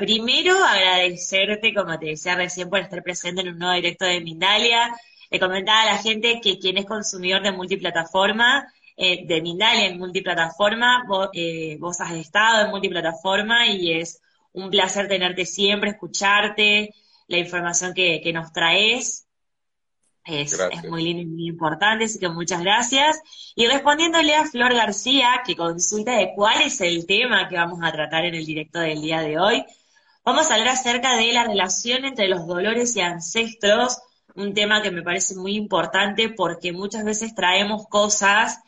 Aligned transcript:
primero 0.00 0.56
agradecerte, 0.64 1.74
como 1.74 1.98
te 1.98 2.06
decía 2.06 2.34
recién, 2.34 2.70
por 2.70 2.80
estar 2.80 3.02
presente 3.02 3.42
en 3.42 3.48
un 3.50 3.58
nuevo 3.58 3.74
directo 3.74 4.06
de 4.06 4.20
Mindalia. 4.22 4.96
Le 5.30 5.38
comentaba 5.38 5.82
a 5.82 5.86
la 5.86 5.98
gente 5.98 6.40
que 6.42 6.58
quien 6.58 6.78
es 6.78 6.86
consumidor 6.86 7.42
de 7.42 7.52
multiplataforma, 7.52 8.66
eh, 8.96 9.26
de 9.26 9.42
Mindalia 9.42 9.86
en 9.86 9.98
multiplataforma, 9.98 11.04
eh, 11.34 11.76
vos, 11.78 12.00
has 12.00 12.12
estado 12.12 12.64
en 12.64 12.70
multiplataforma 12.70 13.66
y 13.66 13.92
es 13.92 14.20
un 14.52 14.70
placer 14.70 15.06
tenerte 15.06 15.44
siempre, 15.44 15.90
escucharte, 15.90 16.94
la 17.28 17.38
información 17.38 17.92
que, 17.94 18.20
que 18.22 18.32
nos 18.32 18.52
traes. 18.52 19.26
Es, 20.24 20.56
muy 20.88 21.02
lindo 21.02 21.22
y 21.22 21.26
muy 21.26 21.46
importante, 21.48 22.04
así 22.04 22.18
que 22.18 22.28
muchas 22.28 22.62
gracias. 22.62 23.20
Y 23.54 23.66
respondiéndole 23.66 24.34
a 24.34 24.44
Flor 24.44 24.74
García, 24.74 25.42
que 25.46 25.56
consulta 25.56 26.12
de 26.12 26.32
cuál 26.34 26.62
es 26.62 26.80
el 26.80 27.06
tema 27.06 27.48
que 27.48 27.56
vamos 27.56 27.80
a 27.82 27.92
tratar 27.92 28.24
en 28.24 28.34
el 28.34 28.46
directo 28.46 28.78
del 28.78 29.02
día 29.02 29.20
de 29.22 29.38
hoy, 29.38 29.64
vamos 30.30 30.48
a 30.48 30.54
hablar 30.54 30.74
acerca 30.74 31.16
de 31.16 31.32
la 31.32 31.42
relación 31.42 32.04
entre 32.04 32.28
los 32.28 32.46
dolores 32.46 32.94
y 32.94 33.00
ancestros, 33.00 33.98
un 34.36 34.54
tema 34.54 34.80
que 34.80 34.92
me 34.92 35.02
parece 35.02 35.34
muy 35.34 35.56
importante 35.56 36.28
porque 36.28 36.72
muchas 36.72 37.04
veces 37.04 37.34
traemos 37.34 37.88
cosas, 37.88 38.60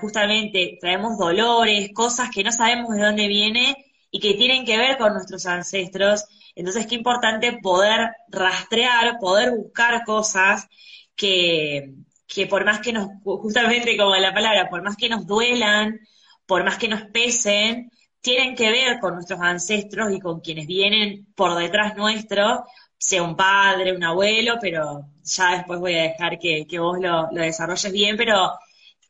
justamente 0.00 0.78
traemos 0.80 1.18
dolores, 1.18 1.90
cosas 1.92 2.30
que 2.32 2.44
no 2.44 2.52
sabemos 2.52 2.94
de 2.94 3.02
dónde 3.02 3.26
viene 3.26 3.76
y 4.12 4.20
que 4.20 4.34
tienen 4.34 4.64
que 4.64 4.78
ver 4.78 4.98
con 4.98 5.14
nuestros 5.14 5.46
ancestros. 5.46 6.26
Entonces, 6.54 6.86
qué 6.86 6.94
importante 6.94 7.58
poder 7.60 8.10
rastrear, 8.28 9.18
poder 9.18 9.50
buscar 9.50 10.04
cosas 10.04 10.68
que, 11.16 11.92
que 12.28 12.46
por 12.46 12.64
más 12.64 12.78
que 12.78 12.92
nos, 12.92 13.08
justamente 13.24 13.96
como 13.96 14.14
la 14.14 14.32
palabra, 14.32 14.68
por 14.70 14.84
más 14.84 14.96
que 14.96 15.08
nos 15.08 15.26
duelan, 15.26 15.98
por 16.46 16.62
más 16.62 16.78
que 16.78 16.86
nos 16.86 17.02
pesen, 17.06 17.90
tienen 18.20 18.54
que 18.54 18.70
ver 18.70 18.98
con 19.00 19.14
nuestros 19.14 19.40
ancestros 19.40 20.12
y 20.12 20.20
con 20.20 20.40
quienes 20.40 20.66
vienen 20.66 21.26
por 21.34 21.56
detrás 21.56 21.96
nuestro, 21.96 22.64
sea 22.98 23.22
un 23.22 23.36
padre, 23.36 23.94
un 23.94 24.04
abuelo, 24.04 24.56
pero 24.60 25.06
ya 25.22 25.56
después 25.56 25.78
voy 25.78 25.94
a 25.94 26.02
dejar 26.02 26.38
que, 26.38 26.66
vos 26.78 26.98
lo, 27.00 27.28
desarrolles 27.30 27.92
bien, 27.92 28.16
pero 28.16 28.52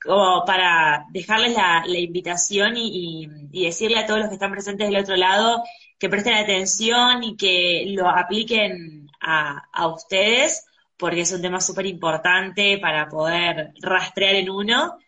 como 0.02 0.44
para 0.44 1.06
dejarles 1.10 1.54
la, 1.54 1.84
invitación 1.86 2.74
y, 2.76 3.26
decirle 3.50 3.98
a 3.98 4.06
todos 4.06 4.20
los 4.20 4.28
que 4.28 4.34
están 4.34 4.52
presentes 4.52 4.88
del 4.88 5.00
otro 5.00 5.16
lado 5.16 5.62
que 5.98 6.08
presten 6.08 6.34
atención 6.34 7.24
y 7.24 7.36
que 7.36 7.86
lo 7.88 8.08
apliquen 8.08 9.08
a, 9.20 9.88
ustedes, 9.88 10.64
porque 10.96 11.22
es 11.22 11.32
un 11.32 11.42
tema 11.42 11.60
súper 11.60 11.86
importante 11.86 12.78
para 12.78 13.08
poder 13.08 13.72
rastrear 13.82 14.36
en 14.36 14.50
uno. 14.50 14.98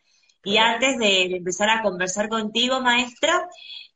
Y 0.43 0.57
antes 0.57 0.99
de, 0.99 1.37
empezar 1.37 1.71
a 1.71 1.83
conversar 1.83 2.29
contigo, 2.29 2.81
maestra, 2.81 3.49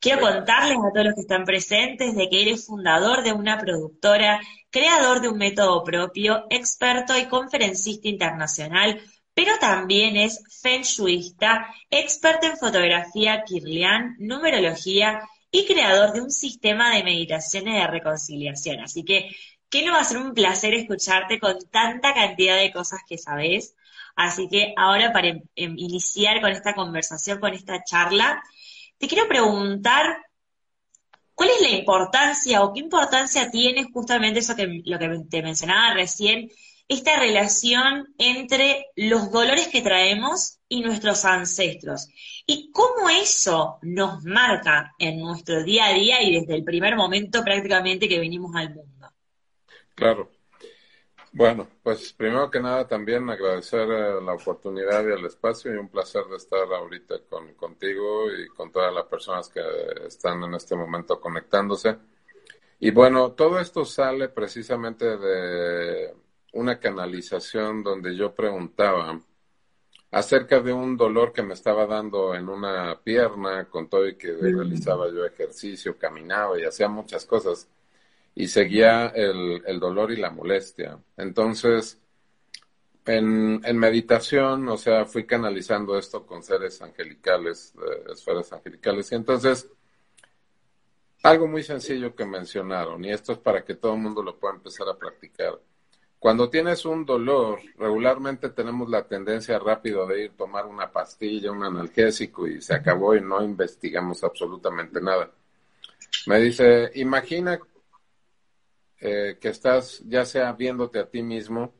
quiero 0.05 0.21
contarles 0.21 0.77
a 0.77 0.93
todos 0.93 1.07
los 1.07 1.15
que 1.15 1.23
están 1.23 1.47
presentes 1.47 2.15
de 2.15 2.29
que 2.29 2.43
eres 2.43 2.67
fundador 2.67 3.23
de 3.23 3.33
una 3.33 3.59
productora, 3.59 4.39
creador 4.69 5.23
de 5.23 5.31
un 5.31 5.39
método 5.39 5.83
propio, 5.83 6.45
experto 6.51 7.19
y 7.19 7.25
conferencista 7.25 8.09
internacional, 8.09 9.01
pero 9.33 9.53
también 9.59 10.19
es 10.19 10.45
feng 10.61 10.83
shuista, 10.83 11.75
experto 11.89 12.47
en 12.47 12.59
fotografía 12.59 13.45
kirlian, 13.45 14.17
numerología 14.19 15.23
y 15.51 15.65
creador 15.65 16.13
de 16.13 16.21
un 16.21 16.31
sistema 16.31 16.95
de 16.95 17.03
meditaciones 17.03 17.75
de 17.75 17.87
reconciliación. 17.87 18.81
Así 18.81 19.05
que, 19.05 19.31
¿qué 19.71 19.87
no 19.87 19.95
va 19.95 20.01
a 20.01 20.05
ser 20.05 20.19
un 20.19 20.35
placer 20.35 20.75
escucharte 20.75 21.41
con 21.41 21.57
tanta 21.71 22.13
cantidad 22.13 22.59
de 22.59 22.73
cosas 22.73 23.01
que 23.09 23.17
sabes? 23.17 23.75
Así 24.17 24.49
que 24.51 24.75
ahora 24.77 25.15
para 25.15 25.29
em, 25.29 25.43
em, 25.57 25.75
iniciar 25.79 26.43
con 26.43 26.51
esta 26.51 26.75
conversación, 26.75 27.41
con 27.41 27.55
esta 27.55 27.83
charla, 27.85 28.43
te 29.05 29.09
quiero 29.15 29.29
preguntar 29.29 30.17
¿Cuál 31.35 31.51
es 31.51 31.61
la 31.63 31.77
importancia 31.77 32.63
o 32.63 32.73
qué 32.73 32.81
importancia 32.81 33.51
tiene 33.51 33.85
justamente 33.93 34.39
eso 34.39 34.55
que 34.55 34.83
lo 34.85 34.99
que 35.01 35.09
te 35.29 35.43
mencionaba 35.43 35.93
recién, 35.93 36.49
esta 36.87 37.19
relación 37.19 38.15
entre 38.19 38.87
los 38.95 39.33
dolores 39.33 39.67
que 39.67 39.83
traemos 39.83 40.61
y 40.69 40.81
nuestros 40.81 41.25
ancestros? 41.25 42.09
y 42.47 42.71
cómo 42.71 43.09
eso 43.11 43.79
nos 43.83 44.23
marca 44.25 44.95
en 44.99 45.19
nuestro 45.19 45.65
día 45.65 45.87
a 45.87 45.93
día 45.95 46.23
y 46.23 46.41
desde 46.41 46.55
el 46.55 46.65
primer 46.65 46.95
momento 46.95 47.43
prácticamente 47.43 48.09
que 48.09 48.21
venimos 48.21 48.55
al 48.55 48.75
mundo. 48.75 49.11
Claro. 49.95 50.31
Bueno, 51.37 51.67
pues 51.83 52.13
primero 52.13 52.49
que 52.49 52.61
nada 52.61 52.87
también 52.87 53.29
agradecer 53.29 53.91
eh, 53.91 54.21
la 54.25 54.35
oportunidad 54.35 55.03
y 55.03 55.13
el 55.13 55.27
espacio 55.27 55.75
y 55.75 55.77
un 55.77 55.89
placer 55.89 56.25
de 56.27 56.37
estar 56.37 56.73
ahorita 56.73 57.17
con, 57.29 57.55
contigo 57.55 58.31
y 58.31 58.47
con 58.51 58.71
todas 58.71 58.95
las 58.95 59.07
personas 59.07 59.49
que 59.49 59.61
están 60.07 60.45
en 60.45 60.55
este 60.55 60.77
momento 60.77 61.21
conectándose. 61.21 61.97
Y 62.79 62.93
bueno, 62.93 63.33
todo 63.33 63.59
esto 63.59 63.85
sale 63.85 64.29
precisamente 64.29 65.17
de 65.19 66.15
una 66.53 66.79
canalización 66.79 67.83
donde 67.83 68.15
yo 68.15 68.33
preguntaba 68.33 69.21
acerca 70.13 70.61
de 70.61 70.73
un 70.73 70.97
dolor 70.97 71.33
que 71.33 71.43
me 71.43 71.55
estaba 71.55 71.85
dando 71.87 72.37
en 72.37 72.49
una 72.49 73.01
pierna, 73.03 73.65
con 73.65 73.89
todo 73.89 74.07
y 74.07 74.15
que 74.15 74.31
mm. 74.31 74.41
realizaba 74.41 75.11
yo 75.11 75.25
ejercicio, 75.25 75.99
caminaba 75.99 76.61
y 76.61 76.65
hacía 76.65 76.87
muchas 76.87 77.27
cosas, 77.27 77.69
y 78.35 78.49
seguía 78.49 79.07
el, 79.09 79.63
el 79.67 79.81
dolor 79.81 80.13
y 80.13 80.17
la 80.17 80.31
molestia. 80.31 80.99
Entonces, 81.17 82.01
en, 83.07 83.61
en, 83.65 83.79
meditación, 83.79 84.69
o 84.69 84.77
sea, 84.77 85.05
fui 85.05 85.27
canalizando 85.27 85.99
esto 85.99 86.27
con 86.27 86.43
seres 86.43 86.81
angelicales, 86.83 87.75
esferas 88.13 88.53
angelicales, 88.53 89.13
y 89.13 89.15
entonces, 89.15 89.69
algo 91.23 91.47
muy 91.47 91.63
sencillo 91.63 92.15
que 92.15 92.25
mencionaron, 92.25 93.05
y 93.05 93.11
esto 93.13 93.33
es 93.33 93.39
para 93.39 93.65
que 93.65 93.75
todo 93.75 93.95
el 93.95 94.01
mundo 94.01 94.23
lo 94.23 94.39
pueda 94.39 94.55
empezar 94.55 94.89
a 94.89 94.97
practicar 94.97 95.59
cuando 96.25 96.49
tienes 96.49 96.87
un 96.87 97.05
dolor, 97.05 97.61
regularmente 97.77 98.49
tenemos 98.49 98.89
la 98.89 99.07
tendencia 99.07 99.59
rápido 99.59 100.07
de 100.07 100.25
ir 100.25 100.31
a 100.31 100.37
tomar 100.39 100.65
una 100.65 100.91
pastilla, 100.91 101.53
un 101.53 101.63
analgésico 101.63 102.49
y 102.49 102.63
se 102.63 102.73
acabó 102.73 103.15
y 103.15 103.21
no 103.21 103.45
investigamos 103.45 104.25
absolutamente 104.25 105.03
nada. 105.03 105.31
Me 106.27 106.41
dice, 106.41 106.93
imagina 106.95 107.61
eh, 109.07 109.37
que 109.39 109.49
estás 109.49 110.03
ya 110.07 110.25
sea 110.25 110.51
viéndote 110.53 110.99
a 110.99 111.11
ti 111.11 111.23
mismo 111.23 111.75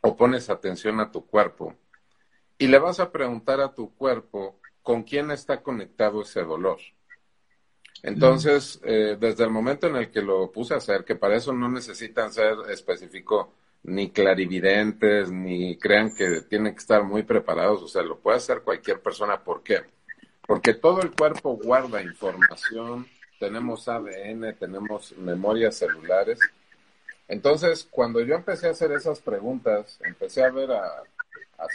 o 0.00 0.16
pones 0.16 0.50
atención 0.50 0.98
a 0.98 1.12
tu 1.12 1.24
cuerpo 1.24 1.76
y 2.58 2.66
le 2.66 2.80
vas 2.80 2.98
a 2.98 3.12
preguntar 3.12 3.60
a 3.60 3.72
tu 3.72 3.94
cuerpo 3.94 4.58
con 4.82 5.04
quién 5.04 5.30
está 5.30 5.62
conectado 5.62 6.22
ese 6.22 6.42
dolor. 6.42 6.78
Entonces, 8.02 8.80
eh, 8.82 9.16
desde 9.20 9.44
el 9.44 9.50
momento 9.50 9.86
en 9.86 9.94
el 9.94 10.10
que 10.10 10.20
lo 10.20 10.50
puse 10.50 10.74
a 10.74 10.78
hacer, 10.78 11.04
que 11.04 11.14
para 11.14 11.36
eso 11.36 11.52
no 11.52 11.68
necesitan 11.68 12.32
ser 12.32 12.56
específico 12.70 13.54
ni 13.84 14.10
clarividentes, 14.10 15.30
ni 15.30 15.78
crean 15.78 16.12
que 16.12 16.40
tienen 16.40 16.72
que 16.72 16.80
estar 16.80 17.04
muy 17.04 17.22
preparados, 17.22 17.82
o 17.82 17.88
sea, 17.88 18.02
lo 18.02 18.18
puede 18.18 18.38
hacer 18.38 18.62
cualquier 18.62 19.00
persona. 19.00 19.44
¿Por 19.44 19.62
qué? 19.62 19.82
Porque 20.44 20.74
todo 20.74 21.02
el 21.02 21.12
cuerpo 21.12 21.56
guarda 21.56 22.02
información, 22.02 23.06
tenemos 23.42 23.88
ADN, 23.88 24.54
tenemos 24.54 25.18
memorias 25.18 25.74
celulares. 25.74 26.38
Entonces, 27.26 27.88
cuando 27.90 28.20
yo 28.20 28.36
empecé 28.36 28.68
a 28.68 28.70
hacer 28.70 28.92
esas 28.92 29.18
preguntas, 29.18 29.98
empecé 30.04 30.44
a 30.44 30.50
ver 30.50 30.70
a, 30.70 31.02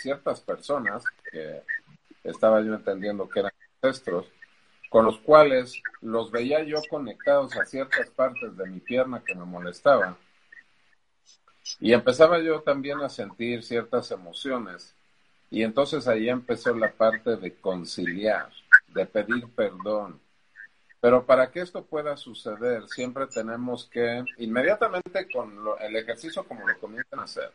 ciertas 0.01 0.39
personas 0.39 1.03
que 1.29 1.61
estaba 2.23 2.61
yo 2.61 2.73
entendiendo 2.73 3.27
que 3.27 3.41
eran 3.41 3.51
ancestros, 3.81 4.27
con 4.89 5.03
los 5.03 5.17
cuales 5.19 5.81
los 6.01 6.31
veía 6.31 6.63
yo 6.63 6.77
conectados 6.89 7.57
a 7.57 7.65
ciertas 7.65 8.09
partes 8.11 8.55
de 8.55 8.65
mi 8.67 8.79
pierna 8.79 9.21
que 9.25 9.35
me 9.35 9.43
molestaban. 9.43 10.15
Y 11.81 11.91
empezaba 11.91 12.39
yo 12.39 12.61
también 12.61 13.01
a 13.01 13.09
sentir 13.09 13.61
ciertas 13.61 14.09
emociones. 14.11 14.95
Y 15.51 15.63
entonces 15.63 16.07
ahí 16.07 16.29
empezó 16.29 16.73
la 16.73 16.93
parte 16.93 17.35
de 17.35 17.55
conciliar, 17.55 18.49
de 18.87 19.05
pedir 19.05 19.49
perdón. 19.53 20.21
Pero 20.99 21.25
para 21.25 21.51
que 21.51 21.61
esto 21.61 21.85
pueda 21.85 22.17
suceder, 22.17 22.87
siempre 22.87 23.27
tenemos 23.27 23.85
que, 23.85 24.23
inmediatamente 24.37 25.27
con 25.31 25.53
el 25.79 25.95
ejercicio 25.95 26.43
como 26.43 26.67
lo 26.67 26.77
comienzan 26.79 27.19
a 27.19 27.23
hacer, 27.23 27.51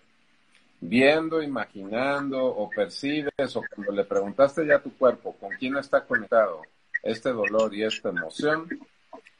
viendo, 0.80 1.42
imaginando 1.42 2.44
o 2.44 2.70
percibes 2.70 3.56
o 3.56 3.62
cuando 3.74 3.92
le 3.92 4.04
preguntaste 4.04 4.66
ya 4.66 4.76
a 4.76 4.82
tu 4.82 4.96
cuerpo 4.96 5.36
con 5.38 5.50
quién 5.58 5.76
está 5.76 6.04
conectado, 6.04 6.62
este 7.02 7.30
dolor 7.30 7.74
y 7.74 7.82
esta 7.82 8.10
emoción, 8.10 8.68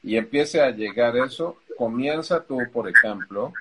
y 0.01 0.17
empiece 0.17 0.61
a 0.61 0.71
llegar 0.71 1.15
eso, 1.15 1.57
comienza 1.77 2.43
tú, 2.43 2.59
por 2.71 2.89
ejemplo, 2.89 3.53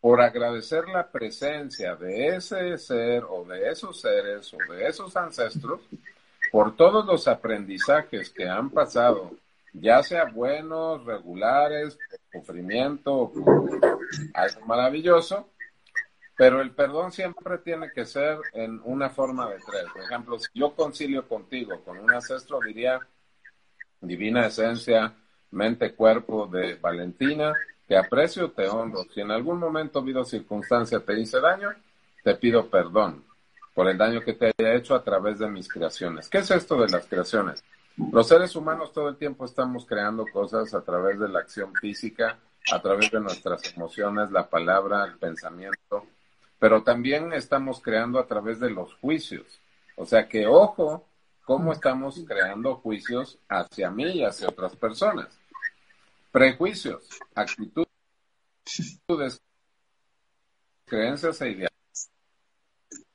por 0.00 0.20
agradecer 0.20 0.88
la 0.88 1.08
presencia 1.08 1.94
de 1.96 2.36
ese 2.36 2.78
ser 2.78 3.24
o 3.28 3.44
de 3.44 3.70
esos 3.70 4.00
seres 4.00 4.54
o 4.54 4.72
de 4.72 4.86
esos 4.86 5.16
ancestros, 5.16 5.80
por 6.50 6.74
todos 6.76 7.04
los 7.06 7.28
aprendizajes 7.28 8.30
que 8.30 8.48
han 8.48 8.70
pasado, 8.70 9.32
ya 9.72 10.02
sea 10.02 10.24
buenos, 10.24 11.04
regulares, 11.04 11.98
sufrimiento, 12.32 13.32
algo 14.34 14.66
maravilloso, 14.66 15.50
pero 16.36 16.60
el 16.60 16.70
perdón 16.70 17.12
siempre 17.12 17.58
tiene 17.58 17.90
que 17.92 18.06
ser 18.06 18.38
en 18.54 18.80
una 18.84 19.10
forma 19.10 19.48
de 19.50 19.58
tres. 19.58 19.84
Por 19.92 20.02
ejemplo, 20.02 20.38
si 20.38 20.48
yo 20.54 20.74
concilio 20.74 21.28
contigo 21.28 21.82
con 21.84 21.98
un 21.98 22.10
ancestro, 22.10 22.60
diría, 22.60 22.98
divina 24.00 24.46
esencia, 24.46 25.14
mente, 25.50 25.94
cuerpo 25.94 26.46
de 26.46 26.76
Valentina, 26.76 27.54
te 27.86 27.96
aprecio, 27.96 28.52
te 28.52 28.68
honro. 28.68 29.04
Si 29.12 29.20
en 29.20 29.30
algún 29.30 29.58
momento, 29.58 30.02
vida 30.02 30.20
o 30.20 30.24
circunstancia, 30.24 31.00
te 31.00 31.18
hice 31.18 31.40
daño, 31.40 31.70
te 32.22 32.34
pido 32.36 32.70
perdón 32.70 33.24
por 33.74 33.88
el 33.88 33.98
daño 33.98 34.20
que 34.20 34.34
te 34.34 34.52
haya 34.58 34.74
hecho 34.74 34.94
a 34.94 35.02
través 35.02 35.38
de 35.38 35.48
mis 35.48 35.68
creaciones. 35.68 36.28
¿Qué 36.28 36.38
es 36.38 36.50
esto 36.50 36.80
de 36.80 36.88
las 36.88 37.06
creaciones? 37.06 37.62
Los 38.08 38.26
seres 38.26 38.56
humanos 38.56 38.92
todo 38.92 39.08
el 39.08 39.16
tiempo 39.16 39.44
estamos 39.44 39.86
creando 39.86 40.24
cosas 40.32 40.74
a 40.74 40.82
través 40.82 41.20
de 41.20 41.28
la 41.28 41.40
acción 41.40 41.72
física, 41.74 42.40
a 42.72 42.82
través 42.82 43.10
de 43.10 43.20
nuestras 43.20 43.72
emociones, 43.72 44.32
la 44.32 44.48
palabra, 44.48 45.04
el 45.04 45.16
pensamiento, 45.16 46.06
pero 46.58 46.82
también 46.82 47.32
estamos 47.32 47.80
creando 47.80 48.18
a 48.18 48.26
través 48.26 48.58
de 48.58 48.70
los 48.70 48.94
juicios. 48.94 49.60
O 49.94 50.06
sea 50.06 50.28
que 50.28 50.46
ojo 50.46 51.06
cómo 51.44 51.72
estamos 51.72 52.20
creando 52.26 52.76
juicios 52.76 53.38
hacia 53.48 53.90
mí 53.90 54.04
y 54.04 54.24
hacia 54.24 54.48
otras 54.48 54.74
personas. 54.74 55.28
Prejuicios, 56.32 57.06
actitudes, 57.34 57.86
creencias 60.84 61.40
e 61.42 61.68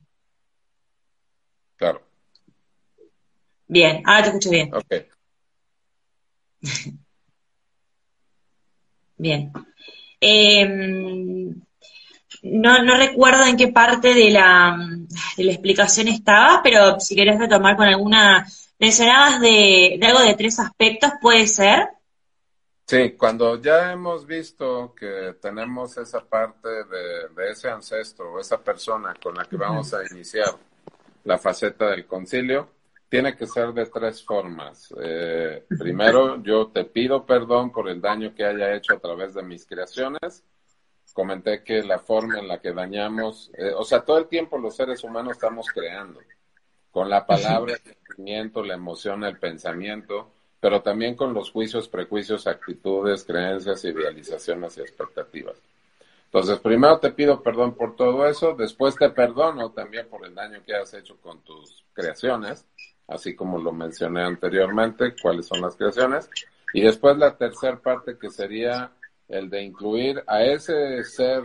Claro. 1.76 2.02
Bien, 3.68 4.02
ahora 4.06 4.24
te 4.24 4.28
escucho 4.30 4.50
bien. 4.50 4.74
Ok. 4.74 4.94
bien. 9.18 9.52
Eh, 10.22 10.66
no, 12.44 12.84
no 12.84 12.98
recuerdo 12.98 13.46
en 13.46 13.58
qué 13.58 13.68
parte 13.68 14.14
de 14.14 14.30
la, 14.30 14.78
de 15.38 15.44
la 15.44 15.52
explicación 15.52 16.08
estaba, 16.08 16.62
pero 16.64 17.00
si 17.00 17.16
querés 17.16 17.40
retomar 17.40 17.76
con 17.76 17.88
alguna... 17.88 18.48
Mencionabas 18.78 19.42
de, 19.42 19.98
de 20.00 20.08
algo 20.08 20.22
de 20.22 20.36
tres 20.36 20.58
aspectos, 20.58 21.12
¿puede 21.22 21.46
ser? 21.48 21.90
Sí, 22.90 23.12
cuando 23.12 23.62
ya 23.62 23.92
hemos 23.92 24.26
visto 24.26 24.96
que 24.96 25.36
tenemos 25.40 25.96
esa 26.00 26.22
parte 26.22 26.70
de, 26.86 27.30
de 27.36 27.52
ese 27.52 27.70
ancestro, 27.70 28.40
esa 28.40 28.60
persona 28.64 29.14
con 29.22 29.36
la 29.36 29.46
que 29.46 29.58
vamos 29.58 29.94
a 29.94 30.04
iniciar 30.10 30.56
la 31.24 31.38
faceta 31.38 31.92
del 31.92 32.08
concilio, 32.08 32.68
tiene 33.08 33.38
que 33.38 33.46
ser 33.46 33.74
de 33.74 33.86
tres 33.86 34.26
formas. 34.26 34.92
Eh, 35.04 35.66
primero, 35.78 36.42
yo 36.42 36.70
te 36.70 36.84
pido 36.84 37.28
perdón 37.28 37.72
por 37.72 37.88
el 37.90 38.02
daño 38.02 38.34
que 38.34 38.44
haya 38.44 38.74
hecho 38.74 38.94
a 38.94 39.00
través 39.00 39.36
de 39.36 39.44
mis 39.44 39.68
creaciones. 39.68 40.44
Comenté 41.14 41.64
que 41.64 41.84
la 41.84 42.00
forma 42.00 42.40
en 42.40 42.48
la 42.48 42.60
que 42.60 42.74
dañamos, 42.74 43.52
eh, 43.54 43.72
o 43.72 43.84
sea, 43.84 44.02
todo 44.02 44.18
el 44.18 44.26
tiempo 44.26 44.58
los 44.58 44.76
seres 44.76 45.04
humanos 45.04 45.34
estamos 45.34 45.68
creando, 45.72 46.22
con 46.90 47.08
la 47.08 47.28
palabra, 47.28 47.74
el 47.76 47.82
sentimiento, 47.82 48.64
la 48.64 48.74
emoción, 48.74 49.26
el 49.26 49.38
pensamiento, 49.38 50.32
pero 50.60 50.82
también 50.82 51.16
con 51.16 51.34
los 51.34 51.52
juicios, 51.52 51.88
prejuicios, 51.88 52.48
actitudes, 52.48 53.24
creencias, 53.24 53.84
idealizaciones 53.86 54.78
y 54.78 54.82
expectativas. 54.82 55.56
Entonces, 56.26 56.60
primero 56.60 57.00
te 57.00 57.12
pido 57.12 57.42
perdón 57.42 57.74
por 57.74 57.96
todo 57.96 58.28
eso, 58.28 58.54
después 58.54 58.96
te 58.96 59.10
perdono 59.10 59.72
también 59.72 60.08
por 60.08 60.26
el 60.26 60.36
daño 60.36 60.62
que 60.66 60.76
has 60.76 60.94
hecho 60.94 61.18
con 61.22 61.42
tus 61.44 61.84
creaciones, 61.94 62.66
así 63.08 63.36
como 63.36 63.58
lo 63.58 63.72
mencioné 63.72 64.22
anteriormente, 64.24 65.16
cuáles 65.20 65.48
son 65.48 65.62
las 65.62 65.76
creaciones, 65.76 66.30
y 66.74 66.82
después 66.82 67.18
la 67.18 67.36
tercera 67.36 67.80
parte 67.80 68.18
que 68.20 68.30
sería 68.30 68.92
el 69.28 69.50
de 69.50 69.64
incluir 69.64 70.24
a 70.28 70.44
ese 70.44 71.04
ser 71.04 71.44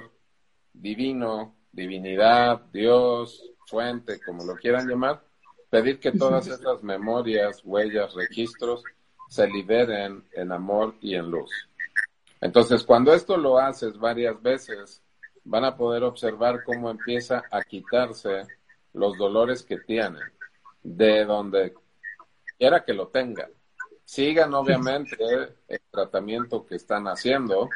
divino, 0.73 1.55
divinidad, 1.73 2.61
Dios, 2.73 3.43
fuente, 3.67 4.21
como 4.21 4.45
lo 4.45 4.55
quieran 4.55 4.87
llamar, 4.87 5.23
pedir 5.71 5.99
que 5.99 6.13
todas 6.13 6.47
esas 6.47 6.83
memorias, 6.83 7.63
huellas, 7.65 8.13
registros 8.15 8.83
se 9.35 9.47
liberen 9.49 10.25
en 10.33 10.53
amor 10.53 10.95
y 11.01 11.15
en 11.15 11.31
luz. 11.31 11.69
Entonces, 12.41 12.85
cuando 12.85 13.13
esto 13.13 13.37
lo 13.37 13.59
haces 13.59 13.99
varias 13.99 14.41
veces, 14.43 15.03
van 15.45 15.65
a 15.65 15.77
poder 15.77 16.05
observar 16.05 16.63
cómo 16.63 16.91
empieza 16.91 17.47
a 17.51 17.63
quitarse 17.63 18.43
los 18.93 19.19
dolores 19.19 19.63
que 19.63 19.79
tienen, 19.79 20.31
de 20.83 21.25
donde 21.25 21.75
quiera 22.59 22.85
que 22.85 22.95
lo 22.95 23.09
tengan 23.09 23.51
sigan 24.05 24.55
obviamente 24.55 25.57
el 25.67 25.81
tratamiento 25.91 26.67
que 26.67 26.77
están 26.77 27.09
haciendo, 27.09 27.71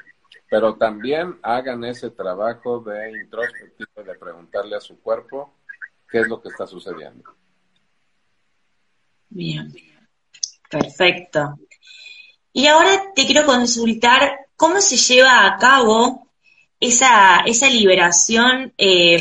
pero 0.48 0.76
también 0.76 1.38
hagan 1.42 1.84
ese 1.84 2.10
trabajo 2.10 2.80
de 2.80 3.12
introspectivo, 3.12 4.02
de 4.04 4.14
preguntarle 4.14 4.76
a 4.76 4.80
su 4.80 5.00
cuerpo 5.00 5.54
qué 6.08 6.20
es 6.20 6.28
lo 6.28 6.40
que 6.40 6.48
está 6.48 6.66
sucediendo. 6.66 7.34
Bien, 9.30 9.72
perfecto. 10.70 11.58
Y 12.52 12.66
ahora 12.66 13.12
te 13.14 13.26
quiero 13.26 13.44
consultar 13.46 14.38
cómo 14.56 14.80
se 14.80 14.96
lleva 14.96 15.46
a 15.46 15.56
cabo 15.58 16.28
esa, 16.80 17.40
esa 17.46 17.68
liberación 17.68 18.72
eh, 18.76 19.20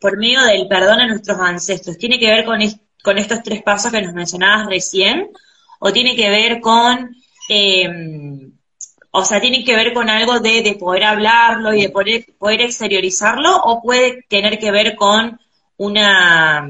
por 0.00 0.18
medio 0.18 0.42
del 0.42 0.68
perdón 0.68 1.00
a 1.00 1.06
nuestros 1.06 1.38
ancestros. 1.38 1.96
¿Tiene 1.98 2.18
que 2.18 2.26
ver 2.26 2.44
con, 2.44 2.58
con 3.02 3.18
estos 3.18 3.42
tres 3.42 3.62
pasos 3.62 3.92
que 3.92 4.02
nos 4.02 4.12
mencionabas 4.12 4.66
recién? 4.66 5.30
o 5.78 5.92
tiene 5.92 6.16
que 6.16 6.30
ver 6.30 6.60
con, 6.60 7.14
eh, 7.48 7.88
o 9.10 9.24
sea, 9.24 9.40
tiene 9.40 9.64
que 9.64 9.76
ver 9.76 9.92
con 9.92 10.08
algo 10.08 10.40
de, 10.40 10.76
poder 10.78 11.04
hablarlo 11.04 11.74
y 11.74 11.82
de 11.82 11.90
poder, 11.90 12.26
poder 12.38 12.62
exteriorizarlo, 12.62 13.56
o 13.56 13.82
puede 13.82 14.24
tener 14.28 14.58
que 14.58 14.70
ver 14.70 14.96
con 14.96 15.38
una, 15.76 16.68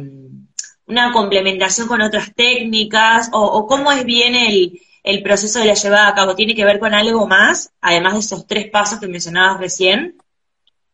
una 0.87 1.13
complementación 1.13 1.89
con 1.89 2.01
otras 2.01 2.35
técnicas, 2.35 3.31
o, 3.33 3.67
cómo 3.67 3.93
es 3.93 4.05
bien 4.05 4.35
el, 4.35 4.81
el 5.03 5.23
proceso 5.23 5.59
de 5.59 5.67
la 5.67 5.75
llevada 5.75 6.09
a 6.09 6.15
cabo, 6.15 6.35
¿tiene 6.35 6.55
que 6.55 6.65
ver 6.65 6.79
con 6.79 6.95
algo 6.95 7.27
más, 7.27 7.73
además 7.81 8.15
de 8.15 8.21
esos 8.21 8.47
tres 8.47 8.71
pasos 8.71 8.99
que 8.99 9.09
mencionabas 9.09 9.61
recién? 9.61 10.17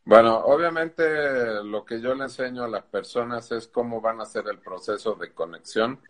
Bueno, 0.05 0.37
obviamente 0.39 1.63
lo 1.63 1.85
que 1.85 2.01
yo 2.01 2.15
le 2.15 2.25
enseño 2.25 2.65
a 2.65 2.69
las 2.69 2.83
personas 2.85 3.53
es 3.53 3.69
cómo 3.69 4.01
van 4.01 4.21
a 4.21 4.25
hacer 4.25 4.45
el 4.51 4.59
proceso 4.59 5.15
de 5.15 5.33
conexión 5.33 6.01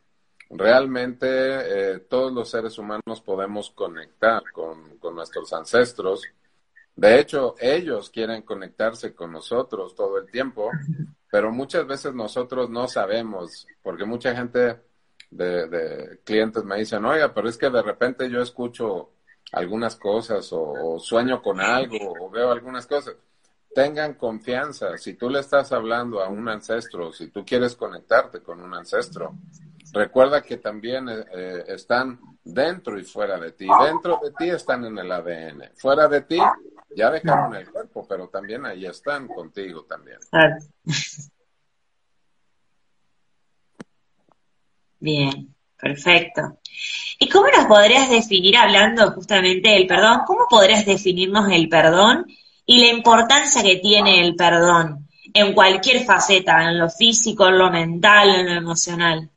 realmente 0.52 1.26
eh, 1.26 1.98
todos 2.00 2.32
los 2.32 2.50
seres 2.50 2.78
humanos 2.78 3.20
podemos 3.24 3.70
conectar 3.70 4.42
con, 4.52 4.98
nuestros 5.14 5.52
ancestros. 5.52 6.22
De 6.94 7.18
hecho, 7.18 7.54
ellos 7.58 8.10
quieren 8.10 8.42
conectarse 8.42 9.14
con 9.14 9.32
nosotros 9.32 9.94
todo 9.94 10.18
el 10.18 10.30
tiempo, 10.30 10.70
pero 11.32 11.50
muchas 11.50 11.86
veces 11.86 12.12
nosotros 12.12 12.68
no 12.68 12.86
sabemos, 12.86 13.66
porque 13.82 14.04
mucha 14.04 14.36
gente 14.36 14.82
de, 15.30 16.20
clientes 16.24 16.62
me 16.62 16.76
dicen, 16.76 17.06
oiga, 17.06 17.32
pero 17.32 17.48
es 17.48 17.56
que 17.56 17.70
de 17.70 17.80
repente 17.80 18.28
yo 18.28 18.42
escucho 18.42 19.12
algunas 19.52 19.96
cosas 19.96 20.46
o, 20.52 20.98
sueño 20.98 21.40
con 21.40 21.58
algo 21.58 21.96
o 22.20 22.28
veo 22.28 22.52
algunas 22.52 22.86
cosas. 22.86 23.16
Tengan 23.74 24.12
confianza, 24.12 24.98
si 24.98 25.14
tú 25.14 25.30
le 25.30 25.40
estás 25.40 25.72
hablando 25.72 26.22
a 26.22 26.28
un 26.28 26.46
ancestro, 26.50 27.14
si 27.14 27.28
tú 27.28 27.46
quieres 27.46 27.76
conectarte 27.76 28.42
con 28.42 28.60
un 28.60 28.74
ancestro, 28.74 29.34
Recuerda 29.92 30.40
que 30.40 30.56
también 30.56 31.06
eh, 31.08 31.24
eh, 31.34 31.64
están 31.68 32.18
dentro 32.42 32.98
y 32.98 33.04
fuera 33.04 33.38
de 33.38 33.52
ti. 33.52 33.66
Dentro 33.84 34.18
de 34.22 34.30
ti 34.32 34.48
están 34.48 34.86
en 34.86 34.96
el 34.96 35.12
ADN. 35.12 35.72
Fuera 35.76 36.08
de 36.08 36.22
ti 36.22 36.38
ya 36.96 37.10
dejaron 37.10 37.54
el 37.54 37.66
pero 38.12 38.28
también 38.28 38.66
ahí 38.66 38.84
están 38.84 39.26
contigo 39.26 39.86
también. 39.86 40.18
Bien, 45.00 45.54
perfecto. 45.80 46.58
¿Y 47.18 47.26
cómo 47.30 47.48
nos 47.48 47.64
podrías 47.64 48.10
definir, 48.10 48.58
hablando 48.58 49.12
justamente 49.12 49.70
del 49.70 49.86
perdón, 49.86 50.20
cómo 50.26 50.46
podrías 50.50 50.84
definirnos 50.84 51.50
el 51.50 51.70
perdón 51.70 52.26
y 52.66 52.82
la 52.82 52.92
importancia 52.92 53.62
que 53.62 53.76
tiene 53.76 54.20
el 54.20 54.36
perdón 54.36 55.08
en 55.32 55.54
cualquier 55.54 56.04
faceta, 56.04 56.68
en 56.68 56.78
lo 56.78 56.90
físico, 56.90 57.48
en 57.48 57.56
lo 57.56 57.70
mental, 57.70 58.28
en 58.28 58.44
lo 58.44 58.52
emocional? 58.52 59.30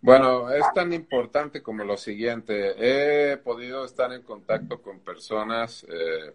Bueno, 0.00 0.50
es 0.50 0.64
tan 0.72 0.94
importante 0.94 1.62
como 1.62 1.84
lo 1.84 1.98
siguiente. 1.98 2.72
He 2.78 3.36
podido 3.36 3.84
estar 3.84 4.10
en 4.14 4.22
contacto 4.22 4.80
con 4.80 5.00
personas 5.00 5.84
eh, 5.86 6.32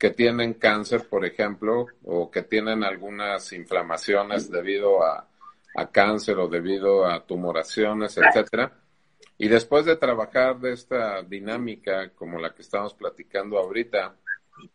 que 0.00 0.08
tienen 0.08 0.54
cáncer, 0.54 1.06
por 1.06 1.26
ejemplo, 1.26 1.86
o 2.04 2.30
que 2.30 2.40
tienen 2.40 2.84
algunas 2.84 3.52
inflamaciones 3.52 4.50
debido 4.50 5.04
a, 5.04 5.28
a 5.74 5.90
cáncer 5.90 6.38
o 6.38 6.48
debido 6.48 7.04
a 7.04 7.26
tumoraciones, 7.26 8.16
etcétera. 8.16 8.72
Y 9.36 9.48
después 9.48 9.84
de 9.84 9.96
trabajar 9.96 10.58
de 10.58 10.72
esta 10.72 11.22
dinámica 11.22 12.08
como 12.14 12.38
la 12.38 12.54
que 12.54 12.62
estamos 12.62 12.94
platicando 12.94 13.58
ahorita, 13.58 14.16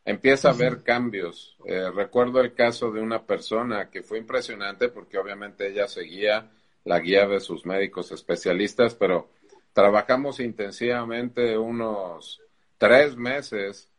empieza 0.06 0.50
a 0.50 0.52
haber 0.52 0.84
cambios. 0.84 1.58
Eh, 1.66 1.90
recuerdo 1.90 2.40
el 2.40 2.54
caso 2.54 2.92
de 2.92 3.02
una 3.02 3.24
persona 3.24 3.90
que 3.90 4.04
fue 4.04 4.20
impresionante 4.20 4.90
porque 4.90 5.18
obviamente 5.18 5.68
ella 5.68 5.88
seguía 5.88 6.52
la 6.84 7.00
guía 7.00 7.26
de 7.26 7.40
sus 7.40 7.66
médicos 7.66 8.12
especialistas, 8.12 8.94
pero 8.94 9.32
trabajamos 9.74 10.40
intensivamente 10.40 11.58
unos 11.58 12.44
tres 12.78 13.18
meses 13.18 13.90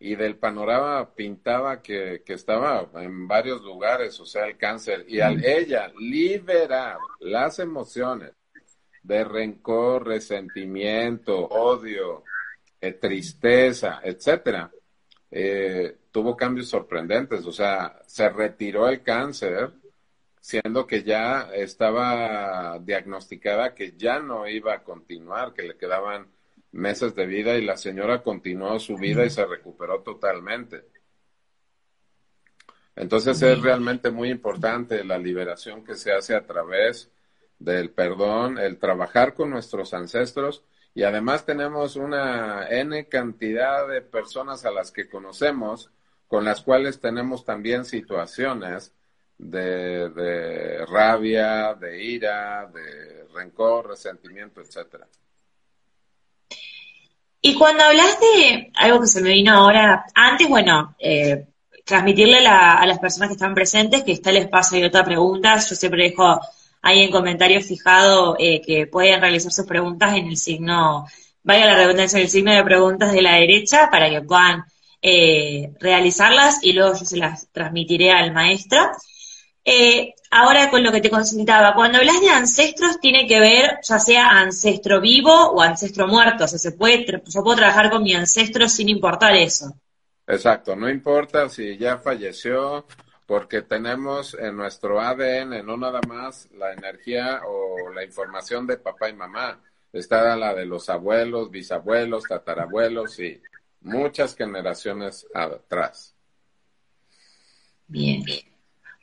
y 0.00 0.14
del 0.14 0.36
panorama 0.36 1.14
pintaba 1.14 1.82
que, 1.82 2.22
que, 2.24 2.34
estaba 2.34 2.88
en 2.94 3.26
varios 3.26 3.62
lugares, 3.62 4.18
o 4.20 4.26
sea, 4.26 4.46
el 4.46 4.56
cáncer, 4.56 5.04
y 5.08 5.20
al 5.20 5.44
ella 5.44 5.90
liberar 5.98 6.98
las 7.20 7.58
emociones 7.58 8.32
de 9.02 9.24
rencor, 9.24 10.06
resentimiento, 10.06 11.36
odio, 11.36 12.24
eh, 12.80 12.92
tristeza, 12.92 14.00
etcétera, 14.04 14.70
eh, 15.30 15.96
tuvo 16.12 16.36
cambios 16.36 16.68
sorprendentes, 16.68 17.44
o 17.44 17.52
sea, 17.52 18.00
se 18.06 18.28
retiró 18.28 18.88
el 18.88 19.02
cáncer, 19.02 19.72
siendo 20.40 20.86
que 20.86 21.02
ya 21.02 21.50
estaba 21.52 22.78
diagnosticada 22.78 23.74
que 23.74 23.92
ya 23.96 24.20
no 24.20 24.46
iba 24.46 24.74
a 24.74 24.84
continuar, 24.84 25.52
que 25.52 25.62
le 25.62 25.76
quedaban 25.76 26.28
meses 26.72 27.14
de 27.14 27.26
vida 27.26 27.56
y 27.56 27.64
la 27.64 27.76
señora 27.76 28.22
continuó 28.22 28.78
su 28.78 28.96
vida 28.96 29.24
y 29.24 29.30
se 29.30 29.44
recuperó 29.46 30.02
totalmente. 30.02 30.84
Entonces 32.94 33.40
es 33.42 33.60
realmente 33.60 34.10
muy 34.10 34.28
importante 34.28 35.04
la 35.04 35.18
liberación 35.18 35.84
que 35.84 35.94
se 35.94 36.12
hace 36.12 36.34
a 36.34 36.46
través 36.46 37.10
del 37.58 37.90
perdón, 37.90 38.58
el 38.58 38.78
trabajar 38.78 39.34
con 39.34 39.50
nuestros 39.50 39.94
ancestros 39.94 40.64
y 40.94 41.04
además 41.04 41.46
tenemos 41.46 41.96
una 41.96 42.68
N 42.68 43.06
cantidad 43.06 43.86
de 43.86 44.02
personas 44.02 44.64
a 44.64 44.70
las 44.70 44.90
que 44.90 45.08
conocemos 45.08 45.90
con 46.26 46.44
las 46.44 46.60
cuales 46.60 47.00
tenemos 47.00 47.44
también 47.44 47.84
situaciones 47.84 48.92
de, 49.38 50.10
de 50.10 50.84
rabia, 50.86 51.74
de 51.74 52.02
ira, 52.02 52.66
de 52.66 53.26
rencor, 53.32 53.88
resentimiento, 53.88 54.60
etcétera. 54.60 55.06
Y 57.40 57.54
cuando 57.54 57.84
hablas 57.84 58.18
de 58.20 58.72
algo 58.74 59.00
que 59.00 59.06
se 59.06 59.20
me 59.20 59.30
vino 59.30 59.52
ahora, 59.52 60.04
antes, 60.14 60.48
bueno, 60.48 60.96
eh, 60.98 61.46
transmitirle 61.88 62.46
a 62.46 62.84
las 62.86 62.98
personas 62.98 63.30
que 63.30 63.34
están 63.34 63.54
presentes 63.54 64.02
que 64.02 64.12
está 64.12 64.30
el 64.30 64.36
espacio 64.36 64.78
y 64.78 64.84
otra 64.84 65.04
pregunta. 65.04 65.56
Yo 65.56 65.74
siempre 65.74 66.10
dejo 66.10 66.38
ahí 66.82 67.02
en 67.02 67.10
comentarios 67.10 67.66
fijado 67.66 68.36
eh, 68.38 68.60
que 68.60 68.86
pueden 68.86 69.20
realizar 69.20 69.52
sus 69.52 69.66
preguntas 69.66 70.14
en 70.16 70.26
el 70.26 70.36
signo, 70.36 71.06
vaya 71.42 71.66
la 71.66 71.76
redundancia, 71.76 72.18
en 72.18 72.24
el 72.24 72.30
signo 72.30 72.52
de 72.52 72.62
preguntas 72.62 73.12
de 73.12 73.22
la 73.22 73.36
derecha 73.36 73.88
para 73.90 74.10
que 74.10 74.20
puedan 74.20 74.64
eh, 75.00 75.72
realizarlas 75.80 76.62
y 76.62 76.72
luego 76.72 76.98
yo 76.98 77.04
se 77.04 77.16
las 77.16 77.48
transmitiré 77.52 78.12
al 78.12 78.32
maestro. 78.32 78.90
Eh, 79.64 80.14
ahora 80.30 80.70
con 80.70 80.82
lo 80.82 80.90
que 80.90 81.00
te 81.00 81.10
consultaba, 81.10 81.74
cuando 81.74 81.98
hablas 81.98 82.20
de 82.20 82.30
ancestros 82.30 83.00
tiene 83.00 83.26
que 83.26 83.38
ver 83.38 83.78
ya 83.82 83.98
sea 83.98 84.30
ancestro 84.30 85.00
vivo 85.00 85.32
o 85.32 85.60
ancestro 85.60 86.06
muerto, 86.06 86.44
o 86.44 86.48
sea, 86.48 86.58
se 86.58 86.72
puede, 86.72 87.04
yo 87.04 87.42
puedo 87.42 87.56
trabajar 87.56 87.90
con 87.90 88.02
mi 88.02 88.14
ancestro 88.14 88.68
sin 88.68 88.88
importar 88.88 89.34
eso. 89.34 89.74
Exacto, 90.26 90.76
no 90.76 90.88
importa 90.88 91.48
si 91.48 91.76
ya 91.76 91.98
falleció, 91.98 92.86
porque 93.28 93.60
tenemos 93.60 94.34
en 94.40 94.56
nuestro 94.56 95.00
ADN 95.00 95.64
no 95.64 95.76
nada 95.76 96.00
más 96.08 96.48
la 96.52 96.72
energía 96.72 97.42
o 97.46 97.90
la 97.92 98.02
información 98.02 98.66
de 98.66 98.78
papá 98.78 99.10
y 99.10 99.12
mamá, 99.12 99.60
está 99.92 100.34
la 100.34 100.54
de 100.54 100.64
los 100.64 100.88
abuelos, 100.88 101.50
bisabuelos, 101.50 102.24
tatarabuelos 102.24 103.18
y 103.20 103.40
muchas 103.82 104.34
generaciones 104.34 105.26
atrás. 105.34 106.14
Bien. 107.86 108.24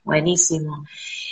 Buenísimo. 0.05 0.85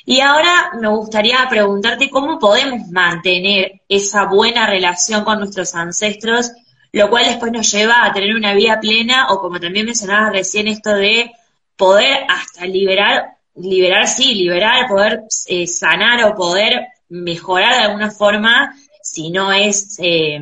Y 0.04 0.20
ahora 0.20 0.72
me 0.82 0.90
gustaría 0.90 1.38
preguntarte 1.48 2.10
cómo 2.10 2.40
podemos 2.40 2.90
mantener 2.90 3.82
esa 3.88 4.26
buena 4.26 4.66
relación 4.66 5.24
con 5.24 5.40
nuestros 5.40 5.76
ancestros, 5.76 6.52
lo 6.92 7.10
cual 7.10 7.26
después 7.26 7.52
nos 7.52 7.72
lleva 7.72 8.04
a 8.04 8.12
tener 8.12 8.36
una 8.36 8.54
vida 8.56 8.80
plena 8.80 9.28
o 9.30 9.40
como 9.40 9.60
también 9.60 9.86
mencionabas 9.86 10.34
recién 10.34 10.68
esto 10.68 10.94
de 10.96 11.32
poder 11.78 12.26
hasta 12.28 12.66
liberar, 12.66 13.38
liberar, 13.56 14.08
sí, 14.08 14.34
liberar, 14.34 14.88
poder 14.88 15.22
eh, 15.48 15.68
sanar 15.68 16.24
o 16.26 16.36
poder 16.36 16.88
mejorar 17.10 17.76
de 17.76 17.84
alguna 17.84 18.10
forma, 18.10 18.76
si 19.04 19.30
no 19.30 19.54
es, 19.54 19.98
eh, 20.00 20.42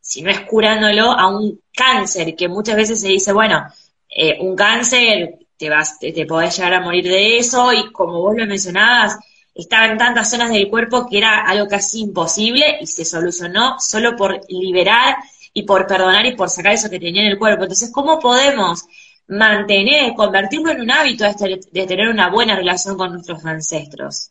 si 0.00 0.22
no 0.22 0.30
es 0.30 0.40
curándolo 0.40 1.12
a 1.12 1.28
un 1.28 1.60
cáncer, 1.72 2.34
que 2.34 2.48
muchas 2.48 2.76
veces 2.76 3.00
se 3.02 3.08
dice, 3.08 3.34
bueno, 3.34 3.66
eh, 4.08 4.38
un 4.40 4.56
cáncer 4.56 5.40
te 5.60 5.68
vas, 5.68 5.98
te, 5.98 6.24
podés 6.24 6.56
llegar 6.56 6.72
a 6.72 6.80
morir 6.80 7.04
de 7.04 7.36
eso 7.36 7.70
y 7.74 7.92
como 7.92 8.18
vos 8.18 8.34
lo 8.34 8.46
mencionabas, 8.46 9.18
estaba 9.54 9.88
en 9.88 9.98
tantas 9.98 10.30
zonas 10.30 10.50
del 10.50 10.70
cuerpo 10.70 11.06
que 11.06 11.18
era 11.18 11.42
algo 11.42 11.68
casi 11.68 12.00
imposible 12.00 12.78
y 12.80 12.86
se 12.86 13.04
solucionó 13.04 13.78
solo 13.78 14.16
por 14.16 14.40
liberar 14.48 15.16
y 15.52 15.64
por 15.64 15.86
perdonar 15.86 16.24
y 16.24 16.34
por 16.34 16.48
sacar 16.48 16.72
eso 16.72 16.88
que 16.88 16.98
tenía 16.98 17.22
en 17.22 17.32
el 17.32 17.38
cuerpo. 17.38 17.64
Entonces, 17.64 17.92
¿cómo 17.92 18.18
podemos 18.18 18.86
mantener, 19.28 20.14
convertirlo 20.14 20.70
en 20.70 20.80
un 20.80 20.90
hábito 20.90 21.26
de 21.26 21.86
tener 21.86 22.08
una 22.08 22.30
buena 22.30 22.56
relación 22.56 22.96
con 22.96 23.12
nuestros 23.12 23.44
ancestros? 23.44 24.30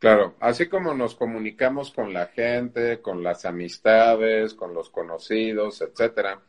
Claro, 0.00 0.34
así 0.40 0.66
como 0.66 0.92
nos 0.92 1.14
comunicamos 1.14 1.92
con 1.92 2.12
la 2.12 2.26
gente, 2.26 3.00
con 3.00 3.22
las 3.22 3.44
amistades, 3.44 4.54
con 4.54 4.74
los 4.74 4.90
conocidos, 4.90 5.80
etcétera, 5.82 6.42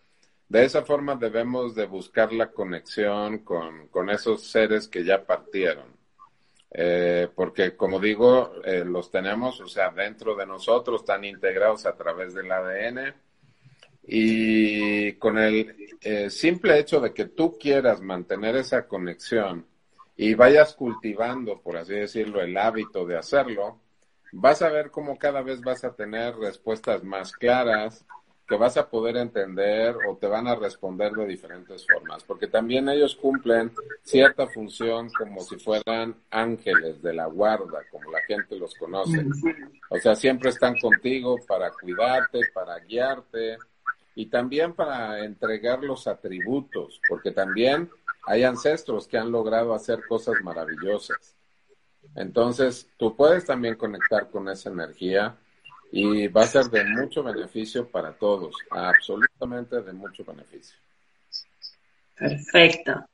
de 0.48 0.66
esa 0.66 0.84
forma 0.84 1.16
debemos 1.16 1.76
de 1.76 1.86
buscar 1.86 2.32
la 2.32 2.52
conexión 2.52 3.40
con, 3.40 3.88
con 3.88 4.10
esos 4.10 4.44
seres 4.44 4.88
que 4.88 5.04
ya 5.04 5.26
partieron. 5.26 5.96
Eh, 6.78 7.30
porque 7.34 7.76
como 7.76 8.00
digo, 8.00 8.52
eh, 8.64 8.84
los 8.84 9.10
tenemos, 9.10 9.62
o 9.62 9.68
sea, 9.68 9.92
dentro 9.92 10.36
de 10.36 10.46
nosotros, 10.46 11.02
están 11.02 11.24
integrados 11.24 11.86
a 11.86 11.96
través 11.96 12.34
del 12.34 12.52
ADN 12.52 13.14
y 14.04 15.14
con 15.14 15.38
el 15.38 15.96
eh, 16.02 16.30
simple 16.30 16.78
hecho 16.78 17.00
de 17.00 17.14
que 17.14 17.26
tú 17.26 17.58
quieras 17.58 18.02
mantener 18.02 18.58
esa 18.58 18.88
conexión 18.88 19.66
y 20.18 20.34
vayas 20.34 20.76
cultivando, 20.76 21.62
por 21.62 21.78
así 21.78 21.94
decirlo, 21.94 22.42
el 22.42 22.58
hábito 22.58 23.06
de 23.06 23.18
hacerlo, 23.18 23.80
vas 24.34 24.62
a 24.62 24.70
ver 24.70 24.92
cómo 24.92 25.18
cada 25.18 25.42
vez 25.42 25.62
vas 25.62 25.84
a 25.86 25.96
tener 25.96 26.36
respuestas 26.36 27.04
más 27.04 27.32
claras, 27.32 28.06
que 28.48 28.56
vas 28.56 28.78
a 28.78 28.88
poder 28.88 29.18
entender 29.18 29.96
o 30.08 30.16
te 30.18 30.28
van 30.28 30.48
a 30.48 30.56
responder 30.56 31.12
de 31.14 31.26
diferentes 31.26 31.86
formas, 31.88 32.24
porque 32.24 32.48
también 32.48 32.88
ellos 32.90 33.16
cumplen 33.16 33.72
cierta 34.04 34.48
función 34.48 35.10
como 35.18 35.42
si 35.42 35.58
fueran 35.58 36.16
ángeles 36.30 37.02
de 37.02 37.14
la 37.14 37.26
guarda, 37.26 37.82
como 37.92 38.12
la 38.12 38.22
gente 38.22 38.56
los 38.58 38.76
conoce. 38.76 39.26
O 39.90 39.98
sea, 39.98 40.16
siempre 40.16 40.50
están 40.50 40.78
contigo 40.78 41.38
para 41.48 41.72
cuidarte, 41.72 42.42
para 42.54 42.78
guiarte 42.80 43.58
y 44.14 44.28
también 44.28 44.74
para 44.74 45.26
entregar 45.26 45.84
los 45.84 46.06
atributos, 46.08 47.02
porque 47.10 47.32
también 47.32 47.90
hay 48.28 48.44
ancestros 48.44 49.08
que 49.08 49.18
han 49.18 49.32
logrado 49.32 49.74
hacer 49.74 50.06
cosas 50.08 50.36
maravillosas. 50.44 51.36
Entonces, 52.16 52.88
tú 52.98 53.16
puedes 53.16 53.46
también 53.46 53.76
conectar 53.76 54.30
con 54.30 54.48
esa 54.50 54.70
energía 54.70 55.36
y 55.92 56.28
va 56.28 56.44
a 56.44 56.48
ser 56.48 56.66
de 56.66 56.84
mucho 56.84 57.24
beneficio 57.24 57.88
para 57.88 58.14
todos, 58.14 58.56
absolutamente 58.70 59.82
de 59.82 59.94
mucho 59.94 60.24
beneficio. 60.26 60.76
Perfecto. 62.16 63.06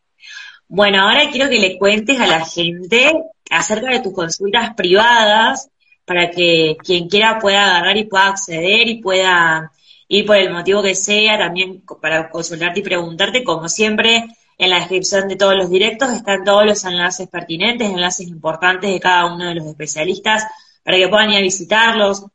Bueno, 0.68 1.02
ahora 1.02 1.30
quiero 1.32 1.50
que 1.50 1.60
le 1.60 1.78
cuentes 1.78 2.20
a 2.20 2.28
la 2.28 2.46
gente 2.46 3.12
acerca 3.50 3.90
de 3.90 4.00
tus 4.00 4.14
consultas 4.14 4.74
privadas 4.76 5.70
para 6.06 6.32
que 6.32 6.78
quien 6.84 7.08
quiera 7.10 7.40
pueda 7.40 7.66
agarrar 7.66 7.98
y 7.98 8.06
pueda 8.06 8.28
acceder 8.28 8.88
y 8.88 9.02
pueda 9.02 9.72
ir 10.08 10.26
por 10.26 10.38
el 10.38 10.52
motivo 10.52 10.82
que 10.82 10.96
sea, 10.96 11.38
también 11.38 11.84
para 12.02 12.30
consultarte 12.30 12.80
y 12.80 12.84
preguntarte, 12.84 13.44
como 13.44 13.70
siempre, 13.70 14.26
En 14.58 14.70
la 14.70 14.78
descripción 14.78 15.28
de 15.28 15.38
todos 15.38 15.56
los 15.56 15.72
directos 15.72 16.12
están 16.12 16.44
todos 16.44 16.66
los 16.66 16.86
enlaces 16.86 17.28
pertinentes, 17.28 17.90
enlaces 17.90 18.28
importantes 18.28 18.92
de 18.92 19.00
cada 19.00 19.34
uno 19.34 19.48
de 19.48 19.56
los 19.56 19.66
especialistas 19.66 20.46
para 20.84 20.98
que 20.98 21.08
puedan 21.08 21.32
ir 21.32 21.38
a 21.38 21.42
visitarlos, 21.42 22.26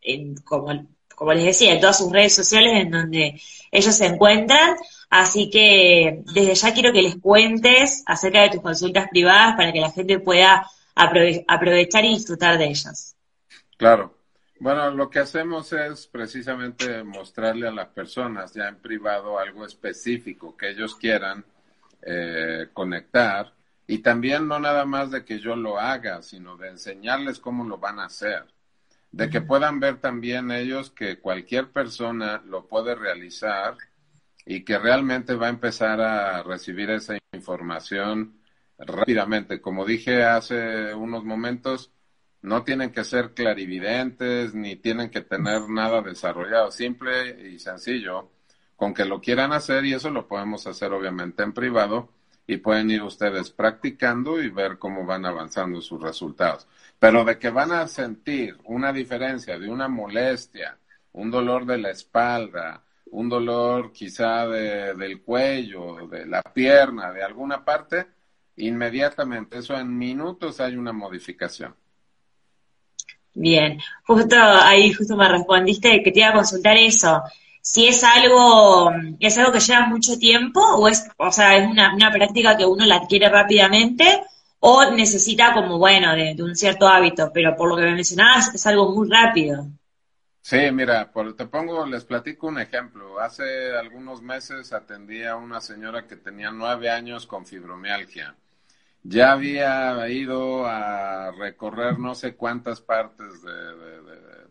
como, 0.44 0.86
como 1.14 1.32
les 1.32 1.44
decía, 1.44 1.74
en 1.74 1.80
todas 1.80 1.98
sus 1.98 2.12
redes 2.12 2.34
sociales 2.34 2.72
en 2.74 2.90
donde 2.90 3.40
ellos 3.70 3.94
se 3.94 4.06
encuentran. 4.06 4.76
Así 5.08 5.50
que 5.50 6.22
desde 6.34 6.54
ya 6.54 6.74
quiero 6.74 6.92
que 6.92 7.02
les 7.02 7.16
cuentes 7.16 8.02
acerca 8.06 8.42
de 8.42 8.50
tus 8.50 8.60
consultas 8.60 9.08
privadas 9.08 9.56
para 9.56 9.72
que 9.72 9.80
la 9.80 9.90
gente 9.90 10.18
pueda 10.18 10.68
aprovechar 10.94 12.04
y 12.04 12.14
disfrutar 12.14 12.58
de 12.58 12.66
ellas. 12.66 13.16
Claro. 13.76 14.14
Bueno, 14.58 14.90
lo 14.90 15.10
que 15.10 15.18
hacemos 15.18 15.70
es 15.74 16.06
precisamente 16.06 17.02
mostrarle 17.04 17.68
a 17.68 17.70
las 17.70 17.88
personas 17.88 18.54
ya 18.54 18.68
en 18.68 18.76
privado 18.76 19.38
algo 19.38 19.66
específico 19.66 20.56
que 20.56 20.70
ellos 20.70 20.96
quieran 20.96 21.44
eh, 22.00 22.68
conectar 22.72 23.52
y 23.86 23.98
también 23.98 24.48
no 24.48 24.58
nada 24.58 24.84
más 24.84 25.10
de 25.10 25.24
que 25.24 25.38
yo 25.38 25.54
lo 25.54 25.78
haga, 25.78 26.22
sino 26.22 26.56
de 26.56 26.70
enseñarles 26.70 27.38
cómo 27.38 27.64
lo 27.64 27.78
van 27.78 28.00
a 28.00 28.06
hacer, 28.06 28.44
de 29.12 29.30
que 29.30 29.40
puedan 29.40 29.78
ver 29.80 30.00
también 30.00 30.50
ellos 30.50 30.90
que 30.90 31.20
cualquier 31.20 31.70
persona 31.70 32.42
lo 32.44 32.66
puede 32.66 32.94
realizar 32.94 33.76
y 34.44 34.64
que 34.64 34.78
realmente 34.78 35.34
va 35.34 35.46
a 35.46 35.50
empezar 35.50 36.00
a 36.00 36.42
recibir 36.42 36.90
esa 36.90 37.16
información 37.32 38.40
rápidamente. 38.78 39.60
Como 39.60 39.84
dije 39.84 40.24
hace 40.24 40.92
unos 40.94 41.24
momentos, 41.24 41.92
no 42.42 42.64
tienen 42.64 42.90
que 42.92 43.04
ser 43.04 43.34
clarividentes 43.34 44.54
ni 44.54 44.76
tienen 44.76 45.10
que 45.10 45.20
tener 45.20 45.68
nada 45.68 46.02
desarrollado, 46.02 46.70
simple 46.70 47.50
y 47.50 47.58
sencillo, 47.58 48.30
con 48.76 48.94
que 48.94 49.04
lo 49.04 49.20
quieran 49.20 49.52
hacer 49.52 49.84
y 49.84 49.94
eso 49.94 50.10
lo 50.10 50.28
podemos 50.28 50.66
hacer 50.66 50.92
obviamente 50.92 51.42
en 51.42 51.52
privado 51.52 52.15
y 52.46 52.58
pueden 52.58 52.90
ir 52.90 53.02
ustedes 53.02 53.50
practicando 53.50 54.40
y 54.40 54.48
ver 54.48 54.78
cómo 54.78 55.04
van 55.04 55.26
avanzando 55.26 55.80
sus 55.80 56.00
resultados. 56.00 56.66
Pero 56.98 57.24
de 57.24 57.38
que 57.38 57.50
van 57.50 57.72
a 57.72 57.86
sentir 57.88 58.56
una 58.64 58.92
diferencia 58.92 59.58
de 59.58 59.68
una 59.68 59.88
molestia, 59.88 60.78
un 61.12 61.30
dolor 61.30 61.66
de 61.66 61.78
la 61.78 61.90
espalda, 61.90 62.82
un 63.10 63.28
dolor 63.28 63.92
quizá 63.92 64.46
de, 64.46 64.94
del 64.94 65.22
cuello, 65.22 66.06
de 66.06 66.26
la 66.26 66.42
pierna, 66.42 67.12
de 67.12 67.22
alguna 67.22 67.64
parte, 67.64 68.06
inmediatamente, 68.56 69.58
eso 69.58 69.76
en 69.76 69.96
minutos 69.96 70.60
hay 70.60 70.76
una 70.76 70.92
modificación. 70.92 71.74
Bien, 73.34 73.78
justo 74.06 74.36
ahí 74.38 74.92
justo 74.94 75.14
me 75.14 75.28
respondiste 75.28 76.02
que 76.02 76.10
te 76.10 76.20
iba 76.20 76.30
a 76.30 76.34
consultar 76.34 76.76
eso. 76.78 77.22
Si 77.68 77.88
es 77.88 78.04
algo, 78.04 78.92
es 79.18 79.36
algo 79.36 79.50
que 79.50 79.58
lleva 79.58 79.86
mucho 79.86 80.16
tiempo 80.18 80.60
o 80.60 80.86
es, 80.86 81.04
o 81.16 81.32
sea, 81.32 81.56
es 81.56 81.68
una, 81.68 81.92
una 81.94 82.12
práctica 82.12 82.56
que 82.56 82.64
uno 82.64 82.86
la 82.86 82.98
adquiere 82.98 83.28
rápidamente 83.28 84.22
o 84.60 84.92
necesita 84.92 85.52
como, 85.52 85.76
bueno, 85.76 86.14
de, 86.14 86.40
un 86.40 86.54
cierto 86.54 86.86
hábito, 86.86 87.32
pero 87.34 87.56
por 87.56 87.68
lo 87.68 87.76
que 87.76 87.82
me 87.82 87.94
mencionabas 87.94 88.54
es 88.54 88.64
algo 88.68 88.94
muy 88.94 89.10
rápido. 89.10 89.66
Sí, 90.40 90.70
mira, 90.72 91.10
por, 91.10 91.34
te 91.34 91.46
pongo, 91.46 91.84
les 91.84 92.04
platico 92.04 92.46
un 92.46 92.60
ejemplo. 92.60 93.18
Hace 93.18 93.76
algunos 93.76 94.22
meses 94.22 94.72
atendí 94.72 95.24
a 95.24 95.34
una 95.34 95.60
señora 95.60 96.06
que 96.06 96.14
tenía 96.14 96.52
nueve 96.52 96.88
años 96.88 97.26
con 97.26 97.44
fibromialgia 97.44 98.36
ya 99.08 99.32
había 99.32 100.08
ido 100.08 100.66
a 100.66 101.30
recorrer 101.32 101.98
no 101.98 102.14
sé 102.14 102.34
cuántas 102.34 102.80
partes 102.80 103.42
de, 103.42 103.52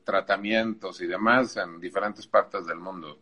tratamientos 0.06 1.02
y 1.02 1.08
demás 1.08 1.58
en 1.58 1.82
diferentes 1.82 2.26
partes 2.28 2.66
del 2.66 2.78
mundo. 2.78 3.20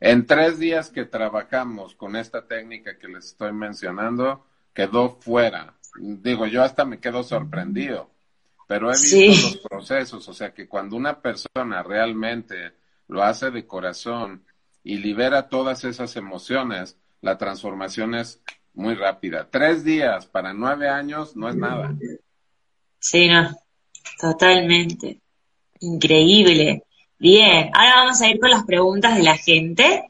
En 0.00 0.26
tres 0.26 0.58
días 0.58 0.90
que 0.90 1.04
trabajamos 1.04 1.94
con 1.94 2.16
esta 2.16 2.46
técnica 2.46 2.98
que 2.98 3.08
les 3.08 3.26
estoy 3.26 3.52
mencionando, 3.52 4.46
quedó 4.72 5.10
fuera. 5.20 5.74
Digo, 6.00 6.46
yo 6.46 6.62
hasta 6.62 6.84
me 6.84 6.98
quedo 6.98 7.22
sorprendido, 7.22 8.10
pero 8.66 8.90
he 8.90 8.94
visto 8.94 9.48
los 9.48 9.56
procesos, 9.58 10.28
o 10.28 10.34
sea 10.34 10.52
que 10.52 10.68
cuando 10.68 10.96
una 10.96 11.20
persona 11.20 11.82
realmente 11.82 12.72
lo 13.08 13.22
hace 13.22 13.50
de 13.50 13.66
corazón 13.66 14.44
y 14.84 14.98
libera 14.98 15.48
todas 15.48 15.84
esas 15.84 16.14
emociones, 16.16 16.96
la 17.20 17.36
transformación 17.36 18.14
es 18.14 18.40
muy 18.74 18.94
rápida. 18.94 19.48
Tres 19.50 19.82
días 19.82 20.26
para 20.26 20.52
nueve 20.52 20.88
años 20.88 21.34
no 21.36 21.48
es 21.48 21.56
nada. 21.56 21.96
Sí, 23.00 23.28
no, 23.28 23.50
totalmente. 24.20 25.20
Increíble. 25.80 26.84
Bien, 27.18 27.70
ahora 27.74 27.96
vamos 27.96 28.20
a 28.20 28.28
ir 28.28 28.38
con 28.38 28.50
las 28.50 28.64
preguntas 28.64 29.16
de 29.16 29.22
la 29.22 29.36
gente. 29.36 30.04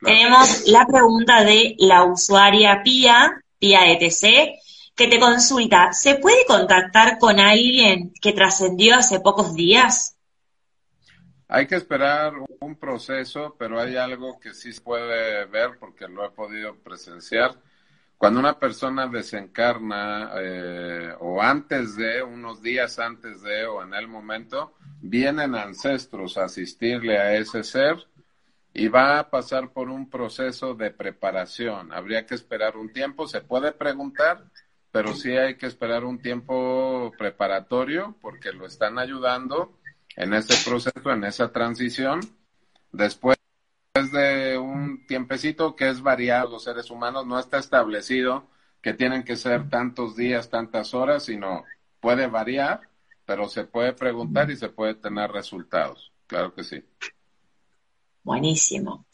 Tenemos 0.00 0.66
la 0.66 0.86
pregunta 0.86 1.44
de 1.44 1.76
la 1.78 2.04
usuaria 2.04 2.82
Pia, 2.82 3.42
Pia 3.58 3.90
ETC, 3.90 4.60
que 4.94 5.08
te 5.08 5.18
consulta, 5.18 5.92
¿se 5.92 6.16
puede 6.16 6.44
contactar 6.46 7.18
con 7.18 7.40
alguien 7.40 8.12
que 8.20 8.32
trascendió 8.32 8.96
hace 8.96 9.20
pocos 9.20 9.54
días? 9.54 10.16
Hay 11.48 11.66
que 11.66 11.76
esperar 11.76 12.32
un 12.60 12.76
proceso, 12.76 13.54
pero 13.58 13.80
hay 13.80 13.96
algo 13.96 14.38
que 14.38 14.54
sí 14.54 14.72
se 14.72 14.80
puede 14.80 15.44
ver 15.46 15.78
porque 15.78 16.08
lo 16.08 16.24
he 16.24 16.30
podido 16.30 16.76
presenciar 16.76 17.54
cuando 18.18 18.40
una 18.40 18.58
persona 18.58 19.06
desencarna 19.06 20.30
eh, 20.36 21.14
o 21.20 21.42
antes 21.42 21.96
de, 21.96 22.22
unos 22.22 22.62
días 22.62 22.98
antes 22.98 23.42
de 23.42 23.66
o 23.66 23.82
en 23.82 23.94
el 23.94 24.08
momento, 24.08 24.74
vienen 25.00 25.54
ancestros 25.54 26.38
a 26.38 26.44
asistirle 26.44 27.18
a 27.18 27.34
ese 27.36 27.62
ser 27.62 27.96
y 28.72 28.88
va 28.88 29.18
a 29.18 29.30
pasar 29.30 29.72
por 29.72 29.88
un 29.88 30.08
proceso 30.08 30.74
de 30.74 30.90
preparación. 30.90 31.92
Habría 31.92 32.26
que 32.26 32.34
esperar 32.34 32.76
un 32.76 32.92
tiempo, 32.92 33.28
se 33.28 33.40
puede 33.40 33.72
preguntar, 33.72 34.44
pero 34.90 35.14
sí 35.14 35.36
hay 35.36 35.56
que 35.56 35.66
esperar 35.66 36.04
un 36.04 36.18
tiempo 36.18 37.12
preparatorio 37.18 38.16
porque 38.20 38.52
lo 38.52 38.66
están 38.66 38.98
ayudando 38.98 39.78
en 40.16 40.34
ese 40.34 40.54
proceso, 40.68 41.10
en 41.10 41.24
esa 41.24 41.52
transición. 41.52 42.20
Después 42.92 43.36
de 43.94 44.58
un 44.58 45.06
tiempecito 45.06 45.76
que 45.76 45.88
es 45.88 46.02
variado, 46.02 46.50
los 46.50 46.64
seres 46.64 46.90
humanos 46.90 47.24
no 47.28 47.38
está 47.38 47.58
establecido 47.58 48.48
que 48.82 48.92
tienen 48.92 49.22
que 49.22 49.36
ser 49.36 49.68
tantos 49.70 50.16
días, 50.16 50.50
tantas 50.50 50.94
horas, 50.94 51.24
sino 51.24 51.62
puede 52.00 52.26
variar, 52.26 52.80
pero 53.24 53.48
se 53.48 53.62
puede 53.64 53.92
preguntar 53.92 54.50
y 54.50 54.56
se 54.56 54.68
puede 54.68 54.94
tener 54.94 55.30
resultados. 55.30 56.10
Claro 56.26 56.52
que 56.52 56.64
sí. 56.64 56.82
Buenísimo. 58.24 59.06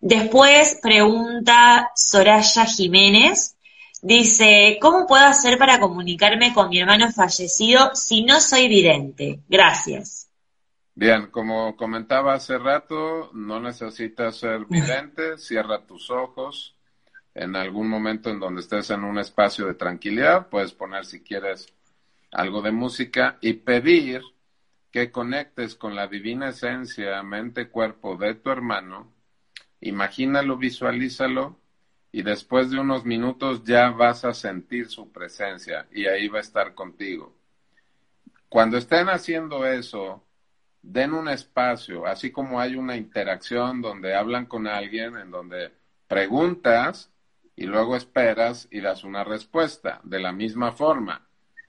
Después 0.00 0.78
pregunta 0.82 1.90
Soraya 1.94 2.64
Jiménez. 2.64 3.56
Dice, 4.00 4.78
¿cómo 4.80 5.06
puedo 5.06 5.26
hacer 5.26 5.58
para 5.58 5.78
comunicarme 5.78 6.54
con 6.54 6.70
mi 6.70 6.80
hermano 6.80 7.12
fallecido 7.12 7.90
si 7.94 8.24
no 8.24 8.40
soy 8.40 8.66
vidente? 8.66 9.40
Gracias. 9.46 10.21
Bien, 10.94 11.28
como 11.28 11.74
comentaba 11.76 12.34
hace 12.34 12.58
rato, 12.58 13.30
no 13.32 13.60
necesitas 13.60 14.36
ser 14.36 14.66
vidente, 14.66 15.38
cierra 15.38 15.86
tus 15.86 16.10
ojos. 16.10 16.76
En 17.34 17.56
algún 17.56 17.88
momento 17.88 18.28
en 18.28 18.38
donde 18.38 18.60
estés 18.60 18.90
en 18.90 19.04
un 19.04 19.18
espacio 19.18 19.66
de 19.66 19.74
tranquilidad, 19.74 20.48
puedes 20.50 20.72
poner 20.72 21.06
si 21.06 21.22
quieres 21.22 21.72
algo 22.30 22.60
de 22.60 22.72
música 22.72 23.38
y 23.40 23.54
pedir 23.54 24.22
que 24.90 25.10
conectes 25.10 25.74
con 25.74 25.96
la 25.96 26.06
divina 26.06 26.50
esencia, 26.50 27.22
mente, 27.22 27.68
cuerpo 27.68 28.16
de 28.16 28.34
tu 28.34 28.50
hermano, 28.50 29.10
imagínalo, 29.80 30.58
visualízalo 30.58 31.58
y 32.12 32.22
después 32.22 32.70
de 32.70 32.78
unos 32.78 33.06
minutos 33.06 33.64
ya 33.64 33.88
vas 33.90 34.26
a 34.26 34.34
sentir 34.34 34.88
su 34.88 35.10
presencia 35.10 35.86
y 35.90 36.04
ahí 36.06 36.28
va 36.28 36.38
a 36.38 36.42
estar 36.42 36.74
contigo. 36.74 37.34
Cuando 38.50 38.76
estén 38.76 39.08
haciendo 39.08 39.66
eso, 39.66 40.22
den 40.82 41.14
un 41.14 41.28
espacio, 41.28 42.06
así 42.06 42.32
como 42.32 42.60
hay 42.60 42.74
una 42.76 42.96
interacción 42.96 43.80
donde 43.80 44.14
hablan 44.14 44.46
con 44.46 44.66
alguien, 44.66 45.16
en 45.16 45.30
donde 45.30 45.72
preguntas 46.08 47.10
y 47.54 47.66
luego 47.66 47.96
esperas 47.96 48.68
y 48.70 48.80
das 48.80 49.04
una 49.04 49.24
respuesta 49.24 50.00
de 50.02 50.20
la 50.20 50.32
misma 50.32 50.72
forma. 50.72 51.26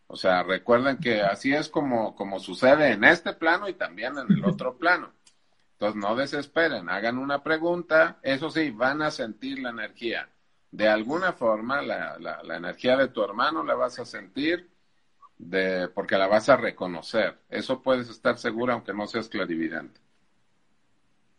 O 0.08 0.16
sea, 0.16 0.44
recuerden 0.44 0.98
que 0.98 1.22
así 1.22 1.54
es 1.54 1.70
como, 1.70 2.16
como 2.16 2.40
sucede 2.40 2.92
en 2.92 3.04
este 3.04 3.34
plano 3.34 3.70
y 3.70 3.74
también 3.74 4.18
en 4.18 4.32
el 4.32 4.46
otro 4.46 4.78
plano. 4.78 5.14
Entonces, 5.74 6.02
no 6.02 6.16
desesperen, 6.16 6.90
hagan 6.90 7.18
una 7.18 7.44
pregunta, 7.44 8.20
eso 8.22 8.50
sí, 8.50 8.72
van 8.72 9.02
a 9.02 9.12
sentir 9.12 9.60
la 9.60 9.70
energía. 9.70 10.30
De 10.72 10.88
alguna 10.88 11.34
forma, 11.34 11.82
la, 11.82 12.18
la, 12.20 12.42
la 12.44 12.58
energía 12.58 12.98
de 12.98 13.10
tu 13.10 13.24
hermano 13.24 13.64
la 13.64 13.76
vas 13.76 14.00
a 14.00 14.06
sentir 14.06 14.73
de, 15.38 15.88
porque 15.90 16.18
la 16.18 16.28
vas 16.28 16.50
a 16.50 16.58
reconocer. 16.58 17.38
Eso 17.50 17.82
puedes 17.82 18.10
estar 18.10 18.38
segura 18.38 18.74
aunque 18.74 18.94
no 18.94 19.08
seas 19.08 19.28
clarividente. 19.28 20.00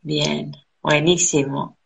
Bien, 0.02 0.52
buenísimo. 0.82 1.78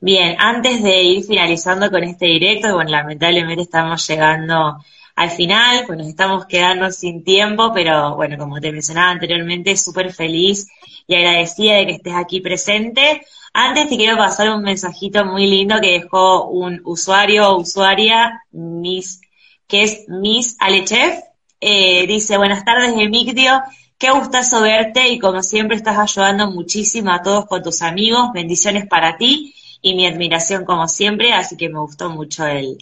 Bien, 0.00 0.36
antes 0.38 0.82
de 0.82 1.02
ir 1.02 1.24
finalizando 1.24 1.90
con 1.90 2.04
este 2.04 2.26
directo, 2.26 2.74
bueno, 2.74 2.90
lamentablemente 2.90 3.62
estamos 3.62 4.06
llegando 4.06 4.78
al 5.16 5.30
final, 5.30 5.82
pues 5.84 5.98
nos 5.98 6.06
estamos 6.06 6.46
quedando 6.46 6.92
sin 6.92 7.24
tiempo, 7.24 7.72
pero 7.74 8.14
bueno, 8.14 8.38
como 8.38 8.60
te 8.60 8.70
mencionaba 8.70 9.10
anteriormente, 9.10 9.76
súper 9.76 10.12
feliz 10.12 10.68
y 11.08 11.16
agradecida 11.16 11.74
de 11.74 11.86
que 11.86 11.92
estés 11.94 12.14
aquí 12.14 12.40
presente. 12.40 13.22
Antes 13.52 13.88
te 13.88 13.96
quiero 13.96 14.16
pasar 14.16 14.50
un 14.50 14.62
mensajito 14.62 15.24
muy 15.24 15.48
lindo 15.48 15.80
que 15.80 15.98
dejó 15.98 16.48
un 16.48 16.80
usuario 16.84 17.50
o 17.50 17.60
usuaria, 17.60 18.44
Miss, 18.52 19.20
que 19.66 19.82
es 19.82 20.04
Miss 20.06 20.56
Alechef. 20.60 21.18
Eh, 21.60 22.06
dice, 22.06 22.36
buenas 22.36 22.64
tardes, 22.64 22.92
Emigdio. 22.96 23.62
Qué 23.98 24.10
gustazo 24.12 24.60
verte 24.60 25.08
y 25.08 25.18
como 25.18 25.42
siempre 25.42 25.76
estás 25.76 25.98
ayudando 25.98 26.50
muchísimo 26.50 27.10
a 27.10 27.20
todos 27.22 27.46
con 27.46 27.62
tus 27.62 27.82
amigos. 27.82 28.30
Bendiciones 28.32 28.86
para 28.86 29.16
ti 29.16 29.54
y 29.82 29.94
mi 29.94 30.06
admiración 30.06 30.64
como 30.64 30.86
siempre, 30.86 31.32
así 31.32 31.56
que 31.56 31.68
me 31.68 31.80
gustó 31.80 32.08
mucho 32.10 32.46
el, 32.46 32.78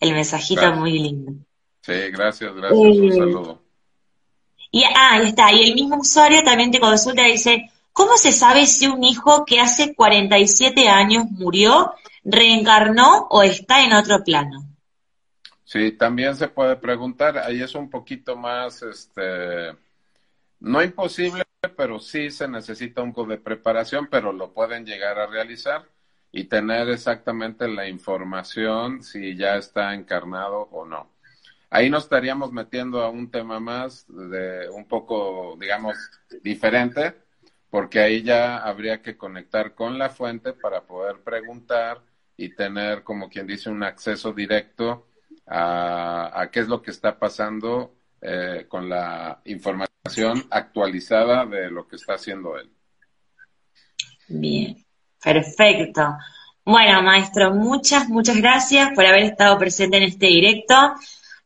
el 0.00 0.12
mensajito 0.12 0.72
muy 0.72 0.92
lindo. 0.98 1.32
Sí, 1.82 1.92
gracias, 2.10 2.54
gracias. 2.54 2.78
un 2.78 3.12
eh, 3.12 3.12
saludo. 3.12 3.62
Y 4.70 4.82
ah, 4.84 5.12
ahí 5.12 5.28
está. 5.28 5.52
Y 5.52 5.62
el 5.68 5.74
mismo 5.74 5.98
usuario 5.98 6.42
también 6.42 6.70
te 6.70 6.80
consulta 6.80 7.28
y 7.28 7.32
dice, 7.32 7.70
¿cómo 7.92 8.16
se 8.16 8.32
sabe 8.32 8.66
si 8.66 8.86
un 8.86 9.04
hijo 9.04 9.44
que 9.44 9.60
hace 9.60 9.94
47 9.94 10.88
años 10.88 11.26
murió, 11.30 11.92
reencarnó 12.24 13.26
o 13.30 13.42
está 13.42 13.84
en 13.84 13.92
otro 13.92 14.24
plano? 14.24 14.65
Sí, 15.66 15.92
también 15.92 16.36
se 16.36 16.48
puede 16.48 16.76
preguntar. 16.76 17.38
Ahí 17.38 17.60
es 17.60 17.74
un 17.74 17.90
poquito 17.90 18.36
más, 18.36 18.82
este, 18.82 19.76
no 20.60 20.82
imposible, 20.82 21.44
pero 21.76 21.98
sí 21.98 22.30
se 22.30 22.48
necesita 22.48 23.02
un 23.02 23.12
poco 23.12 23.30
de 23.32 23.38
preparación, 23.38 24.08
pero 24.10 24.32
lo 24.32 24.52
pueden 24.54 24.86
llegar 24.86 25.18
a 25.18 25.26
realizar 25.26 25.84
y 26.32 26.44
tener 26.44 26.88
exactamente 26.90 27.66
la 27.68 27.88
información 27.88 29.02
si 29.02 29.36
ya 29.36 29.56
está 29.56 29.94
encarnado 29.94 30.68
o 30.70 30.86
no. 30.86 31.10
Ahí 31.70 31.90
nos 31.90 32.04
estaríamos 32.04 32.52
metiendo 32.52 33.02
a 33.02 33.10
un 33.10 33.30
tema 33.30 33.58
más 33.60 34.06
de 34.08 34.68
un 34.70 34.86
poco, 34.86 35.56
digamos, 35.60 35.96
diferente, 36.42 37.16
porque 37.70 38.00
ahí 38.00 38.22
ya 38.22 38.58
habría 38.58 39.02
que 39.02 39.16
conectar 39.16 39.74
con 39.74 39.98
la 39.98 40.10
fuente 40.10 40.52
para 40.52 40.82
poder 40.86 41.22
preguntar 41.22 42.02
y 42.36 42.50
tener, 42.54 43.02
como 43.04 43.28
quien 43.28 43.46
dice, 43.48 43.70
un 43.70 43.82
acceso 43.82 44.32
directo 44.32 45.06
a, 45.46 46.48
qué 46.52 46.60
es 46.60 46.68
lo 46.68 46.82
que 46.82 46.90
está 46.90 47.18
pasando 47.18 47.94
eh, 48.20 48.66
con 48.68 48.88
la 48.88 49.40
información 49.44 50.46
actualizada 50.50 51.46
de 51.46 51.70
lo 51.70 51.86
que 51.86 51.96
está 51.96 52.14
haciendo 52.14 52.58
él. 52.58 52.70
Bien, 54.28 54.76
perfecto. 55.22 56.16
Bueno, 56.64 57.00
maestro, 57.02 57.54
muchas, 57.54 58.08
muchas 58.08 58.36
gracias 58.38 58.90
por 58.94 59.06
haber 59.06 59.22
estado 59.22 59.56
presente 59.58 59.98
en 59.98 60.02
este 60.04 60.26
directo 60.26 60.74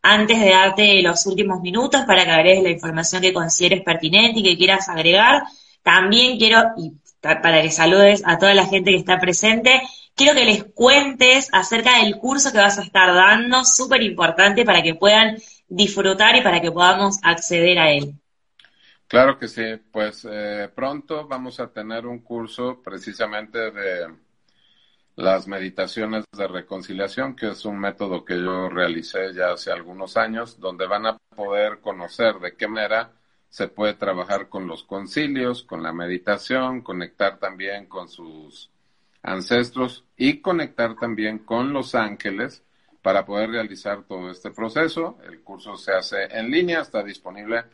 antes 0.02 0.40
de 0.40 0.50
darte 0.50 1.02
los 1.02 1.26
últimos 1.26 1.60
minutos 1.60 2.02
para 2.06 2.24
que 2.24 2.30
agregues 2.30 2.62
la 2.62 2.70
información 2.70 3.20
que 3.20 3.32
consideres 3.32 3.82
pertinente 3.82 4.40
y 4.40 4.42
que 4.42 4.56
quieras 4.56 4.88
agregar, 4.88 5.42
también 5.82 6.38
quiero, 6.38 6.72
y 6.78 6.94
para 7.20 7.60
que 7.60 7.70
saludes 7.70 8.22
a 8.24 8.38
toda 8.38 8.54
la 8.54 8.66
gente 8.66 8.92
que 8.92 8.96
está 8.96 9.20
presente, 9.20 9.82
quiero 10.20 10.38
que 10.38 10.44
les 10.44 10.64
cuentes 10.74 11.48
acerca 11.50 12.04
del 12.04 12.18
curso 12.18 12.52
que 12.52 12.58
vas 12.58 12.78
a 12.78 12.82
estar 12.82 13.14
dando, 13.14 13.64
súper 13.64 14.02
importante 14.02 14.66
para 14.66 14.82
que 14.82 14.94
puedan 14.94 15.38
disfrutar 15.66 16.36
y 16.36 16.42
para 16.42 16.60
que 16.60 16.70
podamos 16.70 17.18
acceder 17.22 17.78
a 17.78 17.90
él. 17.90 18.12
Claro 19.08 19.38
que 19.38 19.48
sí, 19.48 19.62
pues 19.90 20.28
eh, 20.30 20.68
pronto 20.74 21.26
vamos 21.26 21.58
a 21.58 21.68
tener 21.68 22.04
un 22.06 22.18
curso 22.18 22.82
precisamente 22.84 23.70
de 23.70 24.14
las 25.16 25.48
meditaciones 25.48 26.26
de 26.36 26.46
reconciliación, 26.46 27.34
que 27.34 27.48
es 27.52 27.64
un 27.64 27.78
método 27.78 28.22
que 28.22 28.36
yo 28.36 28.68
realicé 28.68 29.32
ya 29.32 29.52
hace 29.52 29.72
algunos 29.72 30.18
años, 30.18 30.60
donde 30.60 30.86
van 30.86 31.06
a 31.06 31.16
poder 31.34 31.80
conocer 31.80 32.40
de 32.40 32.56
qué 32.56 32.68
manera 32.68 33.10
se 33.48 33.68
puede 33.68 33.94
trabajar 33.94 34.50
con 34.50 34.66
los 34.66 34.84
concilios, 34.84 35.62
con 35.62 35.82
la 35.82 35.94
meditación, 35.94 36.82
conectar 36.82 37.38
también 37.38 37.86
con 37.86 38.10
sus 38.10 38.70
ancestros 39.22 40.04
y 40.16 40.40
conectar 40.40 40.96
también 40.96 41.38
con 41.38 41.72
los 41.72 41.94
ángeles 41.94 42.62
para 43.02 43.24
poder 43.24 43.50
realizar 43.50 44.04
todo 44.04 44.30
este 44.30 44.50
proceso. 44.50 45.18
El 45.24 45.40
curso 45.42 45.76
se 45.76 45.92
hace 45.92 46.24
en 46.30 46.50
línea, 46.50 46.80
está 46.80 47.02
disponible 47.02 47.64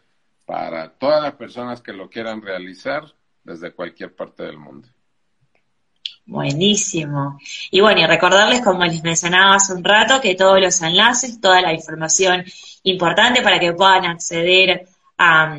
para 0.45 0.91
todas 0.91 1.23
las 1.23 1.35
personas 1.35 1.81
que 1.81 1.93
lo 1.93 2.09
quieran 2.09 2.41
realizar 2.41 3.05
desde 3.43 3.73
cualquier 3.73 4.15
parte 4.15 4.45
del 4.45 4.59
mundo. 4.59 4.89
Buenísimo. 6.25 7.39
Y 7.71 7.81
bueno, 7.81 8.01
y 8.01 8.07
recordarles, 8.07 8.61
como 8.61 8.85
les 8.85 9.03
mencionaba 9.03 9.55
hace 9.55 9.73
un 9.75 9.85
rato, 9.85 10.21
que 10.21 10.35
todos 10.35 10.61
los 10.61 10.83
enlaces, 10.83 11.41
toda 11.41 11.63
la 11.63 11.73
información 11.73 12.45
importante 12.83 13.43
para 13.43 13.61
que 13.61 13.73
puedan 13.73 14.05
acceder 14.07 14.89
a, 15.19 15.57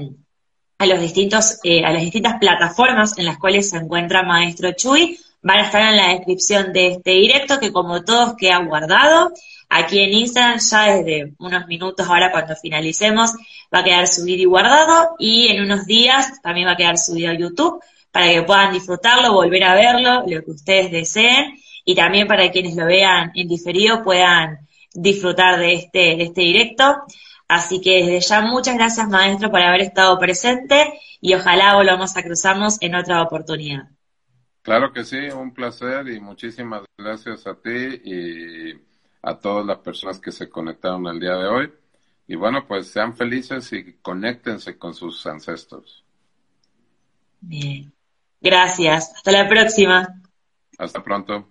los 0.80 1.00
distintos, 1.00 1.60
eh, 1.64 1.86
a 1.86 1.92
las 1.92 2.02
distintas 2.02 2.38
plataformas 2.38 3.18
en 3.18 3.26
las 3.26 3.38
cuales 3.38 3.70
se 3.70 3.78
encuentra 3.78 4.24
Maestro 4.24 4.74
Chuy, 4.74 5.18
van 5.42 5.60
a 5.60 5.66
estar 5.66 5.82
en 5.82 5.98
la 5.98 6.10
descripción 6.10 6.74
de 6.74 6.88
este 6.88 7.12
directo, 7.12 7.60
que 7.60 7.72
como 7.72 8.04
todos 8.04 8.36
queda 8.36 8.58
guardado. 8.60 9.32
Aquí 9.70 10.00
en 10.00 10.14
Instagram 10.14 10.60
ya 10.60 10.96
desde 10.96 11.34
unos 11.40 11.68
minutos 11.68 12.08
ahora 12.08 12.32
cuando 12.32 12.56
finalicemos 12.56 13.34
va 13.74 13.80
a 13.80 13.84
quedar 13.84 14.08
subido 14.08 14.42
y 14.42 14.46
guardado 14.46 15.16
y 15.20 15.48
en 15.50 15.62
unos 15.62 15.86
días 15.86 16.42
también 16.42 16.68
va 16.68 16.72
a 16.72 16.78
quedar 16.78 16.98
subido 16.98 17.32
a 17.32 17.34
YouTube 17.34 17.82
para 18.12 18.32
que 18.32 18.44
puedan 18.44 18.72
disfrutarlo, 18.72 19.34
volver 19.34 19.64
a 19.64 19.76
verlo, 19.76 20.24
lo 20.26 20.44
que 20.44 20.52
ustedes 20.52 20.92
deseen, 20.92 21.54
y 21.86 21.96
también 21.96 22.28
para 22.28 22.50
quienes 22.52 22.76
lo 22.76 22.86
vean 22.86 23.32
en 23.36 23.48
diferido 23.48 24.04
puedan 24.04 24.68
disfrutar 24.94 25.60
de 25.60 25.74
este, 25.74 26.16
de 26.16 26.24
este 26.24 26.42
directo. 26.42 27.04
Así 27.48 27.80
que 27.80 28.04
desde 28.04 28.20
ya 28.22 28.42
muchas 28.42 28.76
gracias 28.76 29.08
maestro 29.08 29.52
por 29.52 29.62
haber 29.62 29.82
estado 29.82 30.18
presente 30.18 31.00
y 31.22 31.34
ojalá 31.34 31.76
volvamos 31.76 32.18
a 32.18 32.24
cruzarnos 32.24 32.78
en 32.82 32.96
otra 32.96 33.22
oportunidad. 33.22 33.97
Claro 34.68 34.92
que 34.92 35.06
sí, 35.06 35.16
un 35.34 35.54
placer 35.54 36.10
y 36.10 36.20
muchísimas 36.20 36.84
gracias 36.98 37.48
a 37.48 37.56
ti 37.56 37.70
y 38.04 38.74
a 39.22 39.40
todas 39.40 39.66
las 39.66 39.78
personas 39.78 40.20
que 40.20 40.30
se 40.30 40.50
conectaron 40.50 41.08
el 41.08 41.22
día 41.22 41.38
de 41.38 41.48
hoy. 41.48 41.74
Y 42.28 42.36
bueno, 42.36 42.68
pues 42.68 42.90
sean 42.90 43.16
felices 43.16 43.72
y 43.72 43.94
conéctense 44.02 44.78
con 44.78 44.94
sus 44.94 45.26
ancestros. 45.26 46.04
Bien. 47.40 47.94
Gracias. 48.42 49.14
Hasta 49.16 49.32
la 49.32 49.48
próxima. 49.48 50.22
Hasta 50.78 51.02
pronto. 51.02 51.48